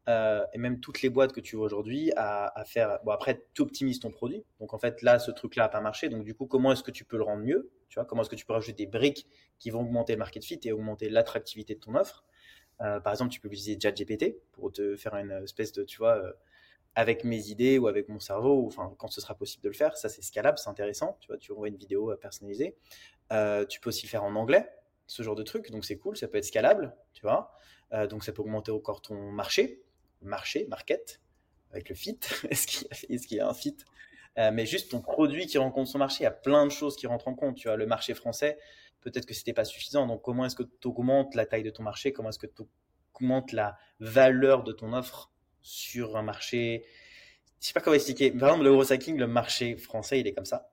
[0.08, 3.00] euh, et même toutes les boîtes que tu vois aujourd'hui, à, à, faire.
[3.04, 4.44] Bon, après, tu optimises ton produit.
[4.60, 6.10] Donc, en fait, là, ce truc-là n'a pas marché.
[6.10, 8.30] Donc, du coup, comment est-ce que tu peux le rendre mieux Tu vois, comment est-ce
[8.30, 9.28] que tu peux rajouter des briques
[9.60, 12.24] qui vont augmenter le market fit et augmenter l'attractivité de ton offre?
[12.82, 16.18] Euh, par exemple, tu peux utiliser ChatGPT pour te faire une espèce de, tu vois,
[16.18, 16.32] euh,
[16.96, 19.96] avec mes idées ou avec mon cerveau, enfin, quand ce sera possible de le faire.
[19.98, 21.18] Ça, c'est scalable, c'est intéressant.
[21.22, 22.76] Tu vois, tu envoies une vidéo personnalisée.
[23.32, 24.68] Euh, tu peux aussi le faire en anglais,
[25.08, 25.72] ce genre de truc.
[25.72, 27.54] Donc, c'est cool, ça peut être scalable, tu vois.
[27.94, 29.84] Euh, donc, ça peut augmenter encore ton marché,
[30.22, 31.22] marché, market,
[31.72, 32.20] avec le fit.
[32.50, 33.78] est-ce qu'il y, est a un fit?
[34.38, 36.96] Euh, Mais juste ton produit qui rencontre son marché, il y a plein de choses
[36.96, 37.56] qui rentrent en compte.
[37.56, 38.58] Tu vois, le marché français,
[39.02, 40.08] peut-être que c'était pas suffisant.
[40.08, 42.64] Donc, comment est-ce que tu augmentes la taille de ton marché Comment est-ce que tu
[43.14, 45.32] augmentes la valeur de ton offre
[45.62, 46.86] sur un marché
[47.60, 48.32] Je sais pas comment expliquer.
[48.32, 50.72] Par exemple, le gros hacking, le marché français, il est comme ça.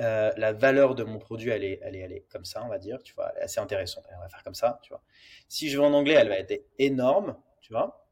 [0.00, 2.68] Euh, la valeur de mon produit, elle est, elle est, elle est comme ça, on
[2.68, 3.02] va dire.
[3.02, 4.04] Tu vois, elle est assez intéressante.
[4.16, 5.02] On va faire comme ça, tu vois.
[5.48, 8.06] Si je vais en anglais, elle va être énorme, tu vois,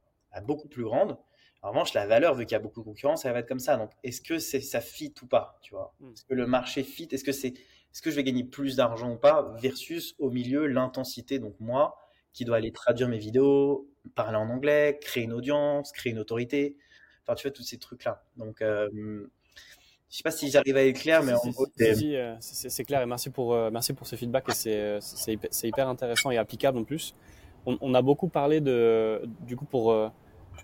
[0.44, 1.18] beaucoup plus grande.
[1.62, 3.60] En revanche, la valeur, vu qu'il y a beaucoup de concurrence, elle va être comme
[3.60, 3.76] ça.
[3.76, 5.94] Donc, est-ce que c'est ça fit ou pas, tu vois?
[6.00, 6.12] Hmm.
[6.12, 7.08] Est-ce que le marché fit?
[7.10, 7.54] Est-ce que c'est
[7.92, 9.54] est-ce que je vais gagner plus d'argent ou pas?
[9.60, 11.98] Versus au milieu l'intensité donc moi
[12.32, 16.76] qui dois aller traduire mes vidéos parler en anglais créer une audience créer une autorité.
[17.22, 18.88] Enfin tu vois tous ces trucs là donc euh,
[20.12, 23.06] je sais pas si j'arrive à être clair mais en gros euh, c'est clair et
[23.06, 24.98] merci pour euh, merci pour ce feedback et c'est
[25.50, 27.14] c'est hyper intéressant et applicable en plus.
[27.64, 30.08] On, on, a beaucoup parlé de du coup pour euh,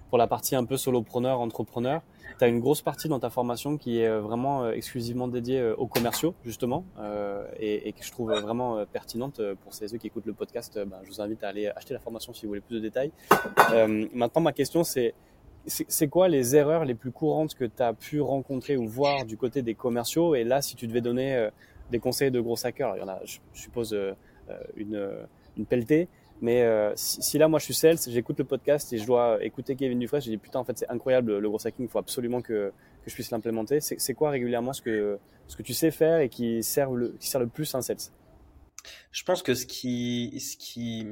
[0.09, 2.03] pour la partie un peu solopreneur, entrepreneur,
[2.39, 5.75] tu as une grosse partie dans ta formation qui est vraiment euh, exclusivement dédiée euh,
[5.77, 10.33] aux commerciaux, justement, euh, et, que je trouve vraiment pertinente pour ceux qui écoutent le
[10.33, 10.79] podcast.
[10.79, 13.11] Ben, je vous invite à aller acheter la formation si vous voulez plus de détails.
[13.73, 15.15] Euh, maintenant, ma question, c'est
[15.67, 19.37] c'est quoi les erreurs les plus courantes que tu as pu rencontrer ou voir du
[19.37, 20.35] côté des commerciaux?
[20.35, 21.49] Et là, si tu devais donner
[21.91, 23.95] des conseils de gros hackers, il y en a, je suppose,
[24.77, 25.11] une,
[25.59, 26.09] une pelletée.
[26.41, 29.75] Mais euh, si, là, moi, je suis sales, j'écoute le podcast et je dois écouter
[29.75, 32.41] Kevin Dufresne, je dis putain, en fait, c'est incroyable le gros hacking, il faut absolument
[32.41, 32.73] que,
[33.03, 33.81] que je puisse l'implémenter.
[33.81, 35.19] C'est quoi régulièrement ce que,
[35.49, 37.97] ce que tu sais faire et qui sert le, qui sert le plus un sales?
[39.11, 41.07] Je pense que ce qui, ce qui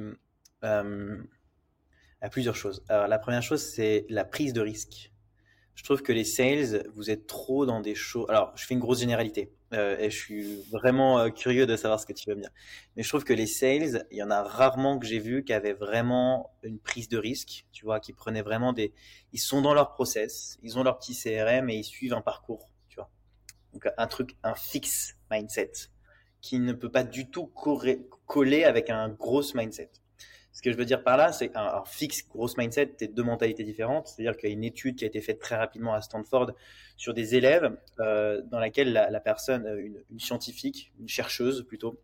[0.63, 1.17] euh,
[2.21, 2.83] a plusieurs choses.
[2.87, 5.11] Alors, la première chose, c'est la prise de risque.
[5.77, 8.25] Je trouve que les sales, vous êtes trop dans des choses.
[8.29, 9.53] Alors, je fais une grosse généralité.
[9.73, 12.49] Euh, et je suis vraiment euh, curieux de savoir ce que tu veux me dire.
[12.95, 15.53] Mais je trouve que les sales, il y en a rarement que j'ai vu qui
[15.53, 18.91] avaient vraiment une prise de risque, tu vois, qui prenaient vraiment des,
[19.33, 22.71] ils sont dans leur process, ils ont leur petit CRM et ils suivent un parcours,
[22.89, 23.11] tu vois.
[23.73, 25.73] Donc un truc, un fixe mindset,
[26.41, 27.45] qui ne peut pas du tout
[28.25, 29.91] coller avec un gros mindset.
[30.57, 33.63] Ce que je veux dire par là, c'est un, fixe gros mindset, c'est deux mentalités
[33.63, 34.07] différentes.
[34.07, 36.53] C'est-à-dire qu'il y a une étude qui a été faite très rapidement à Stanford
[36.95, 42.01] sur des élèves euh, dans laquelle la, personne, euh, une, scientifique, une chercheuse plutôt,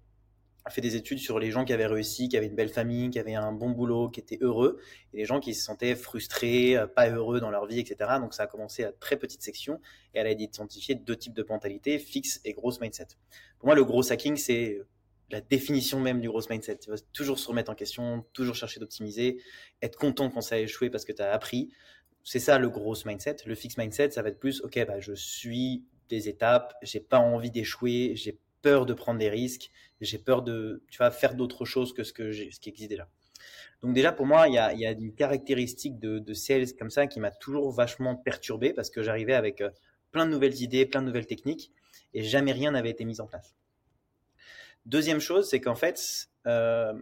[0.65, 3.09] a fait des études sur les gens qui avaient réussi, qui avaient une belle famille,
[3.09, 4.79] qui avaient un bon boulot, qui étaient heureux,
[5.15, 8.11] et les gens qui se sentaient frustrés, euh, pas heureux dans leur vie, etc.
[8.19, 9.81] Donc ça a commencé à très petite section,
[10.13, 13.07] et elle a identifié deux types de mentalités, fixe et grosse mindset.
[13.57, 14.79] Pour moi, le gros hacking, c'est
[15.33, 16.77] la définition même du gros mindset.
[16.77, 19.41] Tu vas toujours se remettre en question, toujours chercher d'optimiser,
[19.81, 21.73] être content quand ça a échoué parce que tu as appris.
[22.23, 23.37] C'est ça le gros mindset.
[23.45, 27.17] Le fixe mindset, ça va être plus, ok, bah, je suis des étapes, j'ai pas
[27.17, 29.71] envie d'échouer, j'ai peur de prendre des risques,
[30.01, 33.09] j'ai peur de tu vas faire d'autres choses que ce, que ce qui existe déjà.
[33.81, 36.91] Donc déjà, pour moi, il y a, y a, une caractéristique de, de sales comme
[36.91, 39.71] ça qui m'a toujours vachement perturbé parce que j'arrivais avec euh,
[40.11, 41.71] plein de nouvelles idées, plein de nouvelles techniques
[42.13, 43.55] et jamais rien n'avait été mis en place.
[44.85, 46.93] Deuxième chose, c'est qu'en fait, euh,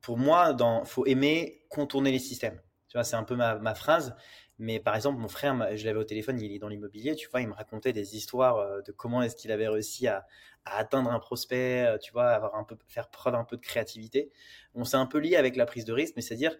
[0.00, 2.60] pour moi, il faut aimer contourner les systèmes.
[2.88, 4.14] Tu vois, c'est un peu ma, phrase.
[4.58, 7.42] Mais par exemple, mon frère, je l'avais au téléphone, il est dans l'immobilier, tu vois,
[7.42, 10.26] il me racontait des histoires euh, de comment est-ce qu'il avait réussi à,
[10.64, 14.32] atteindre un prospect, euh, tu vois, avoir un peu, faire preuve un peu de créativité.
[14.74, 16.56] On s'est un peu lié avec la prise de risque, mais c'est-à-dire,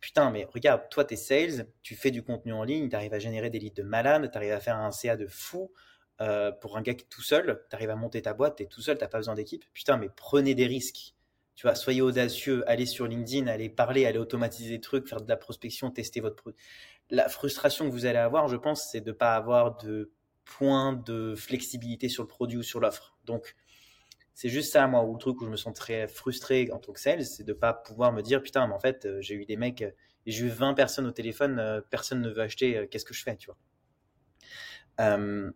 [0.00, 3.14] putain, mais regarde, toi, tu es sales, tu fais du contenu en ligne, tu arrives
[3.14, 5.72] à générer des leads de malade, tu arrives à faire un CA de fou.
[6.22, 8.62] Euh, pour un gars qui est tout seul, tu arrives à monter ta boîte, tu
[8.62, 9.64] es tout seul, tu pas besoin d'équipe.
[9.72, 11.14] Putain, mais prenez des risques.
[11.56, 15.28] Tu vois, soyez audacieux, allez sur LinkedIn, allez parler, allez automatiser des trucs, faire de
[15.28, 16.58] la prospection, tester votre produit.
[17.10, 20.12] La frustration que vous allez avoir, je pense, c'est de ne pas avoir de
[20.44, 23.16] point de flexibilité sur le produit ou sur l'offre.
[23.24, 23.56] Donc,
[24.32, 26.92] c'est juste ça, moi, ou le truc où je me sens très frustré en tant
[26.92, 29.34] que sales, c'est de ne pas pouvoir me dire, putain, mais en fait, euh, j'ai
[29.34, 29.90] eu des mecs, euh,
[30.24, 33.50] j'ai eu 20 personnes au téléphone, personne ne veut acheter, qu'est-ce que je fais, tu
[33.50, 33.58] vois.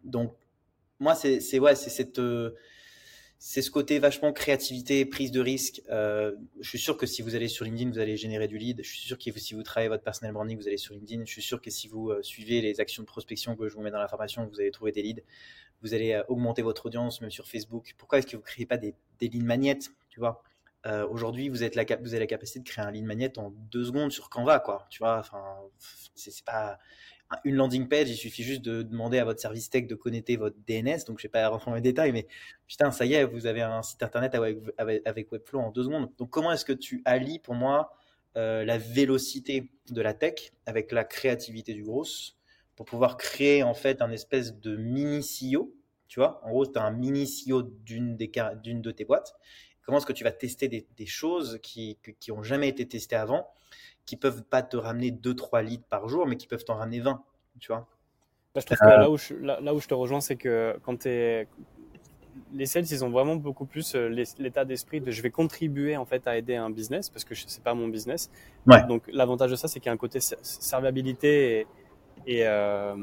[0.05, 0.37] donc,
[1.01, 2.57] moi, c'est ouais, c'est cette euh,
[3.39, 5.83] c'est ce côté vachement créativité, prise de risque.
[5.91, 8.81] Euh, je suis sûr que si vous allez sur LinkedIn, vous allez générer du lead.
[8.83, 11.25] Je suis sûr que si vous travaillez votre personal branding, vous allez sur LinkedIn.
[11.27, 13.83] Je suis sûr que si vous euh, suivez les actions de prospection que je vous
[13.83, 15.23] mets dans la formation, vous allez trouver des leads.
[15.83, 17.95] Vous allez augmenter votre audience, même sur Facebook.
[17.99, 20.21] Pourquoi est-ce que vous ne créez pas des, des leads magnettes Tu
[21.11, 24.31] aujourd'hui, vous, vous avez la capacité de créer un lead magnet en deux secondes sur
[24.31, 24.87] Canva, quoi.
[24.89, 25.59] Tu vois, enfin,
[26.15, 26.79] c'est pas
[27.45, 30.57] une landing page, il suffit juste de demander à votre service tech de connecter votre
[30.66, 31.05] DNS.
[31.07, 32.27] Donc, je ne vais pas rentrer dans les détails, mais
[32.66, 36.11] putain, ça y est, vous avez un site internet avec, Webflow en deux secondes.
[36.18, 37.93] Donc, comment est-ce que tu allies pour moi
[38.37, 42.05] euh, la vélocité de la tech avec la créativité du gros
[42.77, 45.74] pour pouvoir créer en fait un espèce de mini CEO
[46.09, 49.35] Tu vois, en gros, tu as un mini CEO d'une de tes boîtes.
[49.83, 51.97] Comment est-ce que tu vas tester des, choses qui
[52.29, 53.49] n'ont jamais été testées avant?
[54.07, 57.23] Qui peuvent pas te ramener 2-3 litres par jour, mais qui peuvent t'en ramener 20,
[57.59, 57.87] tu vois.
[58.55, 61.01] Bah, je trouve que là où je, là, où je te rejoins, c'est que quand
[61.01, 61.49] tu es
[62.53, 66.05] les sales, ils ont vraiment beaucoup plus euh, l'état d'esprit de je vais contribuer en
[66.05, 68.31] fait à aider un business parce que c'est pas mon business.
[68.89, 71.67] Donc l'avantage de ça, c'est qu'il y a un côté servabilité et
[72.27, 72.97] et, euh,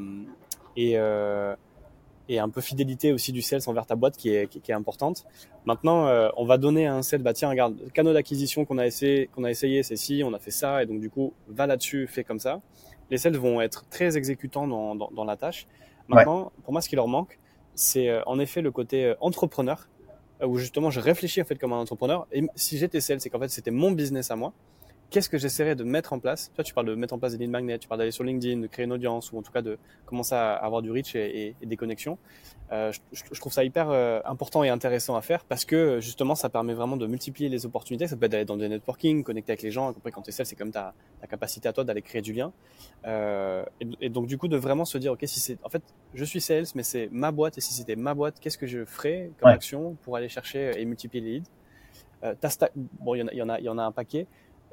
[0.76, 1.56] et, euh,
[2.30, 5.26] et un peu fidélité aussi du sales envers ta boîte qui est, qui, est importante.
[5.66, 8.86] Maintenant, euh, on va donner à un sales, bah tiens, regarde, canaux d'acquisition qu'on a
[8.86, 11.68] essayé, qu'on a essayé, c'est si, on a fait ça, et donc du coup, va
[11.68, 12.62] là-dessus, fais comme ça.
[13.10, 15.68] Les sales vont être très exécutants dans, dans, dans la tâche.
[16.08, 17.40] Maintenant, pour moi, ce qui leur manque,
[17.76, 19.90] c'est euh, en effet le côté euh, entrepreneur,
[20.46, 22.28] où justement, je réfléchis en fait comme un entrepreneur.
[22.32, 24.54] Et si j'étais sales, c'est qu'en fait, c'était mon business à moi
[25.10, 26.52] qu'est-ce que j'essaierais de mettre en place?
[26.56, 28.62] Toi, tu parles de mettre en place des lignes magnets, tu parles d'aller sur LinkedIn,
[28.62, 31.56] de créer une audience, ou en tout cas de commencer à avoir du reach et,
[31.62, 32.18] des connexions.
[32.72, 36.50] Euh, je, trouve ça hyper euh, important et intéressant à faire parce que justement, ça
[36.50, 38.08] permet vraiment de multiplier les opportunités.
[38.08, 39.90] Ça peut être d'aller dans des networking, connecter avec les gens.
[39.90, 42.34] Après, quand tu es seul, c'est comme ta, ta capacité à toi d'aller créer du
[42.34, 42.52] lien.
[43.06, 43.64] Euh,
[44.02, 45.84] et, donc, du coup, de vraiment se dire, ok, si c'est, en fait,
[46.16, 47.58] je suis sales, mais c'est ma boîte.
[47.58, 50.86] Et si c'était ma boîte, qu'est-ce que je ferais comme action pour aller chercher et
[50.86, 51.50] multiplier les leads?
[53.00, 54.28] Bon, il y, en a, il y en a un paquet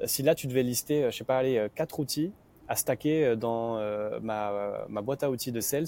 [0.05, 2.31] si là tu devais lister, euh, je sais pas, allez, euh, quatre outils
[2.67, 3.75] à stacker euh, dans
[4.21, 5.87] ma, boîte à outils de sales,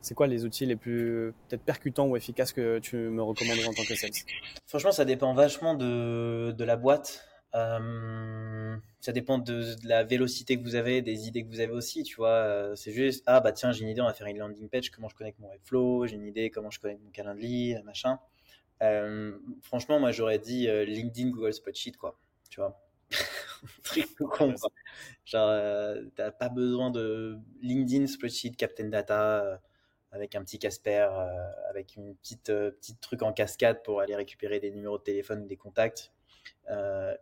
[0.00, 3.72] c'est quoi les outils les plus peut-être percutants ou efficaces que tu me recommanderais en
[3.72, 4.10] tant que sales?
[4.66, 7.24] Franchement, ça dépend vachement de, la boîte.
[7.52, 12.16] ça dépend de, la vélocité que vous avez, des idées que vous avez aussi, tu
[12.16, 12.72] vois.
[12.74, 15.08] c'est juste, ah bah tiens, j'ai une idée, on va faire une landing page, comment
[15.08, 18.18] je connecte mon Webflow, j'ai une idée, comment je connecte mon Calendly, machin.
[19.62, 22.18] franchement, moi j'aurais dit LinkedIn, Google Spreadsheet, quoi.
[22.50, 22.78] Tu vois.
[23.82, 24.54] truc con.
[25.24, 29.56] Genre, euh, t'as pas besoin de LinkedIn, spreadsheet, Captain Data euh,
[30.12, 34.60] avec un petit Casper, euh, avec une petite, petite truc en cascade pour aller récupérer
[34.60, 36.12] des numéros de téléphone ou des contacts.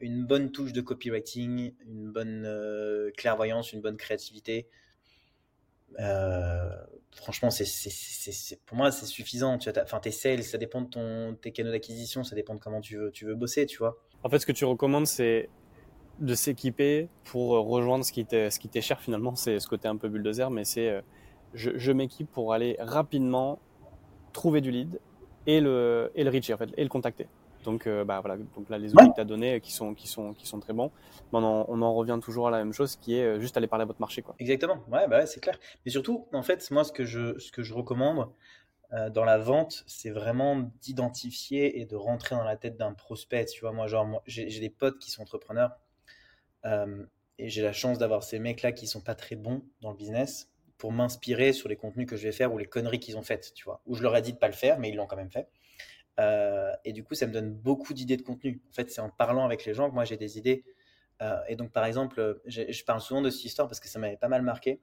[0.00, 4.68] une bonne touche de copywriting, une bonne clairvoyance, une bonne créativité.
[7.14, 9.56] franchement, c'est, pour moi, c'est suffisant.
[9.56, 12.82] Tu enfin, tes sales, ça dépend de ton, tes canaux d'acquisition, ça dépend de comment
[12.82, 13.96] tu veux, tu veux bosser, tu vois.
[14.22, 15.48] En fait, ce que tu recommandes, c'est
[16.22, 19.34] de s'équiper pour rejoindre ce qui t'est, ce qui t'est cher finalement.
[19.34, 21.00] C'est ce côté un peu bulldozer, mais c'est euh,
[21.52, 23.58] je, m'équipe pour aller rapidement
[24.32, 25.00] trouver du lead
[25.46, 27.26] et le, et le reacher, en fait, et le contacter.
[27.64, 30.08] Donc, euh, bah, voilà, donc là, les outils que tu as donnés qui sont, qui,
[30.08, 30.90] sont, qui sont très bons.
[31.32, 33.66] on, en, on en revient toujours à la même chose qui est euh, juste aller
[33.66, 34.22] parler à votre marché.
[34.22, 34.34] Quoi.
[34.38, 35.58] Exactement, ouais, bah c'est clair.
[35.84, 38.28] Mais surtout, en fait, moi, ce que je, ce que je recommande
[38.92, 43.46] euh, dans la vente, c'est vraiment d'identifier et de rentrer dans la tête d'un prospect.
[43.46, 45.70] Tu vois, moi, genre, j'ai des potes qui sont entrepreneurs
[46.64, 50.50] et j'ai la chance d'avoir ces mecs-là qui sont pas très bons dans le business
[50.78, 53.52] pour m'inspirer sur les contenus que je vais faire ou les conneries qu'ils ont faites,
[53.54, 53.80] tu vois.
[53.86, 55.48] Ou je leur ai dit de pas le faire, mais ils l'ont quand même fait.
[56.18, 58.60] Euh, et du coup, ça me donne beaucoup d'idées de contenu.
[58.70, 60.64] En fait, c'est en parlant avec les gens que moi j'ai des idées.
[61.20, 64.16] Euh, et donc, par exemple, je parle souvent de cette histoire parce que ça m'avait
[64.16, 64.80] pas mal marqué.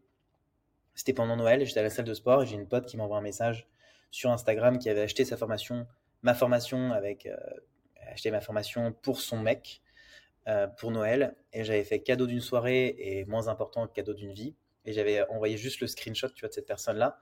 [0.95, 3.17] C'était pendant Noël, j'étais à la salle de sport et j'ai une pote qui m'envoie
[3.17, 3.67] un message
[4.11, 5.87] sur Instagram qui avait acheté sa formation,
[6.23, 7.35] ma formation avec euh,
[8.11, 9.81] acheté ma formation pour son mec
[10.77, 14.93] pour Noël et j'avais fait cadeau d'une soirée et moins important cadeau d'une vie et
[14.93, 17.19] j'avais envoyé juste le screenshot tu vois de cette personne là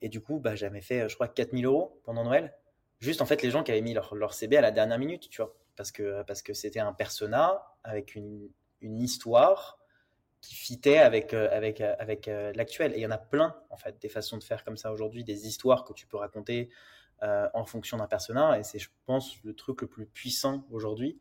[0.00, 2.52] et du coup bah j'avais fait je crois 4000 euros pendant Noël
[3.00, 5.28] juste en fait les gens qui avaient mis leur, leur CB à la dernière minute,
[5.28, 8.48] tu vois, parce que parce que c'était un persona avec une,
[8.80, 9.78] une histoire
[10.40, 12.92] qui fitait avec euh, avec euh, avec euh, l'actuel.
[12.92, 15.24] Et il y en a plein en fait des façons de faire comme ça aujourd'hui,
[15.24, 16.70] des histoires que tu peux raconter
[17.22, 18.58] en fonction d'un persona.
[18.58, 21.18] Et c'est je pense le truc le plus puissant aujourd'hui.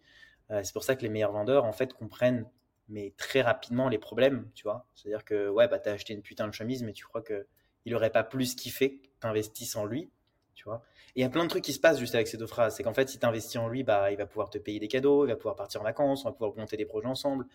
[0.49, 2.45] C'est pour ça que les meilleurs vendeurs en fait comprennent
[2.87, 4.87] mais très rapidement les problèmes, tu vois.
[4.93, 7.47] C'est-à-dire que ouais bah t'as acheté une putain de chemise, mais tu crois que
[7.85, 10.11] il aurait pas plus kiffé que t'investisses en lui,
[10.53, 10.83] tu vois
[11.15, 12.75] il y a plein de trucs qui se passent juste avec ces deux phrases.
[12.75, 14.89] C'est qu'en fait, si tu investis en lui, bah, il va pouvoir te payer des
[14.89, 17.45] cadeaux, il va pouvoir partir en vacances, on va pouvoir monter des projets ensemble.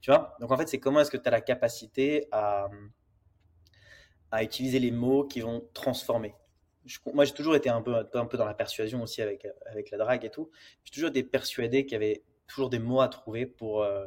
[0.00, 2.68] Tu vois Donc en fait, c'est comment est-ce que tu as la capacité à,
[4.30, 6.34] à utiliser les mots qui vont transformer.
[7.12, 9.98] Moi, j'ai toujours été un peu, un peu dans la persuasion aussi avec, avec la
[9.98, 10.50] drague et tout.
[10.84, 14.06] J'ai toujours été persuadé qu'il y avait toujours des mots à trouver pour euh,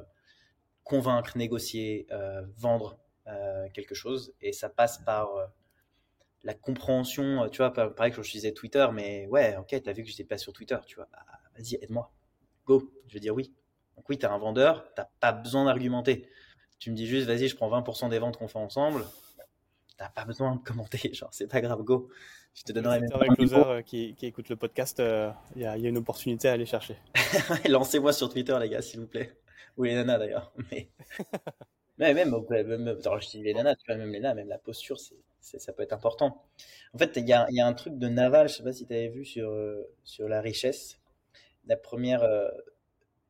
[0.83, 4.33] convaincre, négocier, euh, vendre euh, quelque chose.
[4.41, 5.29] Et ça passe par
[6.43, 10.09] la compréhension, tu vois, pareil que je disais Twitter, mais ouais, ok, t'as vu que
[10.09, 11.23] j'étais pas sur Twitter, tu vois, bah,
[11.55, 12.11] vas-y, aide-moi,
[12.65, 13.53] go, je vais dire oui.
[13.95, 16.27] Donc oui, t'as un vendeur, t'as pas besoin d'argumenter.
[16.79, 19.05] Tu me dis juste, vas-y, je prends 20% des ventes qu'on fait ensemble,
[20.01, 22.09] t'as pas besoin de commenter, genre, c'est pas grave, go.
[22.53, 25.65] Je te donnerai même un closer euh, qui, qui, écoute le podcast, euh, il y,
[25.65, 26.97] a une opportunité à aller chercher.
[27.69, 29.37] Lancez-moi sur Twitter, les gars, s'il vous plaît.
[29.77, 30.51] Ou les nanas d'ailleurs.
[30.71, 30.89] Mais...
[31.97, 34.99] mais même, même, je dis les nanas, tu vois, même les nanas, même la posture,
[34.99, 36.43] c'est ça peut être important.
[36.93, 39.09] En fait, il y a, un truc de Naval, je sais pas si tu avais
[39.09, 40.99] vu sur, euh, sur la richesse.
[41.65, 42.49] La première euh,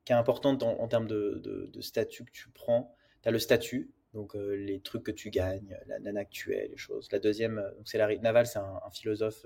[0.05, 4.35] qui est importante en, termes de, statut que tu prends, tu as le statut, donc
[4.35, 7.07] euh, les trucs que tu gagnes, la nana actuelle, les choses.
[7.11, 9.45] La deuxième, c'est la Naval, c'est un, philosophe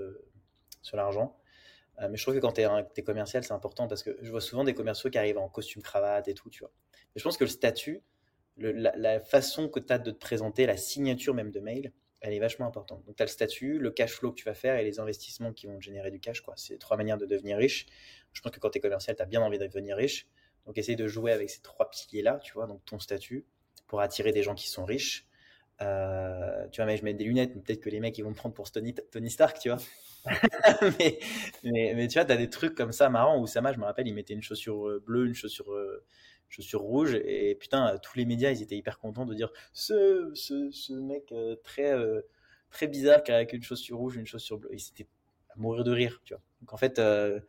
[0.82, 1.38] sur l'argent.
[2.00, 4.64] mais je trouve que quand tu es, commercial, c'est important parce que je vois souvent
[4.64, 6.72] des commerciaux qui arrivent en costume cravate et tout, tu vois.
[6.94, 8.04] Mais je pense que le statut,
[8.58, 11.92] la, la, façon que tu as de te présenter, la signature même de mail,
[12.22, 13.06] elle est vachement importante.
[13.06, 15.54] Donc, tu as le statut, le cash flow que tu vas faire et les investissements
[15.54, 16.42] qui vont générer du cash.
[16.42, 16.56] Quoi.
[16.58, 17.86] C'est trois manières de devenir riche.
[18.34, 20.28] Je pense que quand tu es commercial, tu as bien envie de devenir riche.
[20.66, 23.46] Donc, essaye de jouer avec ces trois piliers-là, tu vois, donc ton statut,
[23.88, 25.28] pour attirer des gens qui sont riches.
[25.82, 28.36] Euh, tu vois, mais je mets des lunettes, peut-être que les mecs ils vont me
[28.36, 29.80] prendre pour Tony, Tony Stark, tu vois.
[31.00, 31.20] mais,
[31.64, 34.08] mais, tu vois, tu as des trucs comme ça marrants où Sama, je me rappelle,
[34.08, 36.04] il mettait une chaussure euh, bleue, une chaussure euh,
[36.50, 37.16] chaussures rouges.
[37.26, 41.34] Et putain, tous les médias, ils étaient hyper contents de dire ce, ce, ce mec
[41.64, 41.94] très,
[42.72, 44.70] très bizarre qui a une chaussure rouge, une chaussure bleue.
[44.74, 45.08] Ils étaient
[45.50, 46.44] à mourir de rire, tu vois.
[46.62, 47.40] Donc en fait, euh,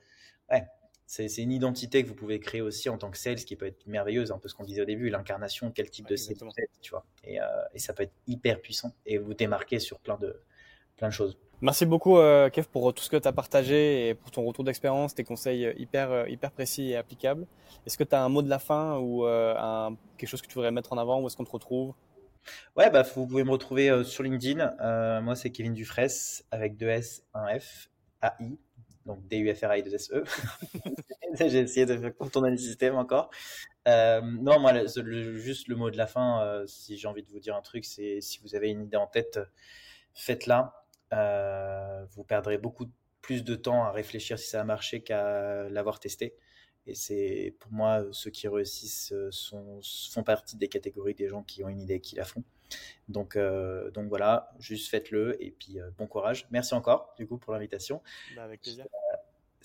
[0.51, 0.65] ouais,
[1.07, 3.87] c'est une identité que vous pouvez créer aussi en tant que sales qui peut être
[3.87, 6.37] merveilleuse, un peu ce qu'on disait au début, l'incarnation, quel type de sales
[6.83, 7.07] tu vois.
[7.25, 7.39] Et,
[7.75, 10.41] et, ça peut être hyper puissant et vous démarquer sur plein de,
[10.97, 11.39] plein de choses.
[11.63, 14.63] Merci beaucoup, euh, Kev, pour tout ce que tu as partagé et pour ton retour
[14.63, 17.47] d'expérience, tes conseils hyper, euh, hyper précis et applicables.
[17.87, 20.49] Est-ce que tu as un mot de la fin ou euh, un, quelque chose que
[20.49, 21.95] tu voudrais mettre en avant Où est-ce qu'on te retrouve?
[22.77, 25.21] Ouais, bah, vous pouvez me retrouver sur LinkedIn.
[25.23, 27.89] moi, c'est Kevin Dufresne avec 2 S, 1 F,
[28.23, 28.59] AI,
[29.07, 30.25] donc D-U-F-R-I, 2 S-E.
[31.39, 33.31] J'ai essayé de contourner le système encore.
[33.87, 37.63] non, moi, juste le mot de la fin, si j'ai envie de vous dire un
[37.63, 39.39] truc, c'est si vous avez une idée en tête,
[40.15, 42.87] faites-la euh, vous perdrez beaucoup
[43.23, 46.35] plus de temps à réfléchir si ça a marché qu'à l'avoir testé.
[46.87, 49.81] Et c'est pour moi, ceux qui réussissent euh, sont,
[50.13, 52.45] font partie des catégories des gens qui ont une idée, qui la font.
[53.09, 56.47] Donc, euh, donc voilà, juste faites-le et puis bon courage.
[56.51, 58.03] Merci encore du coup pour l'invitation.
[58.35, 58.87] Bah, avec plaisir.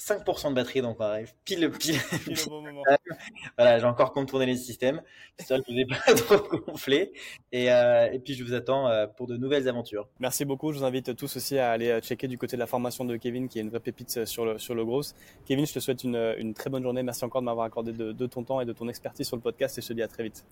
[0.02, 2.82] 5% de batterie, donc on arrive pile, pile, pile au bon moment.
[3.58, 5.02] voilà, j'ai encore contourné les systèmes,
[5.39, 7.14] histoire que je ne pas trop gonflé.
[7.52, 10.10] Et, euh, et, puis je vous attends euh, pour de nouvelles aventures.
[10.20, 10.72] Merci beaucoup.
[10.74, 13.16] Je vous invite tous aussi à aller euh, checker du côté de la formation de
[13.16, 15.02] Kevin, qui est une vraie pépite sur le, sur le gros.
[15.45, 17.04] Kevin, je te souhaite une, une très bonne journée.
[17.04, 19.43] Merci encore de m'avoir accordé de, de ton temps et de ton expertise sur le
[19.43, 20.45] podcast et je te dis à très vite.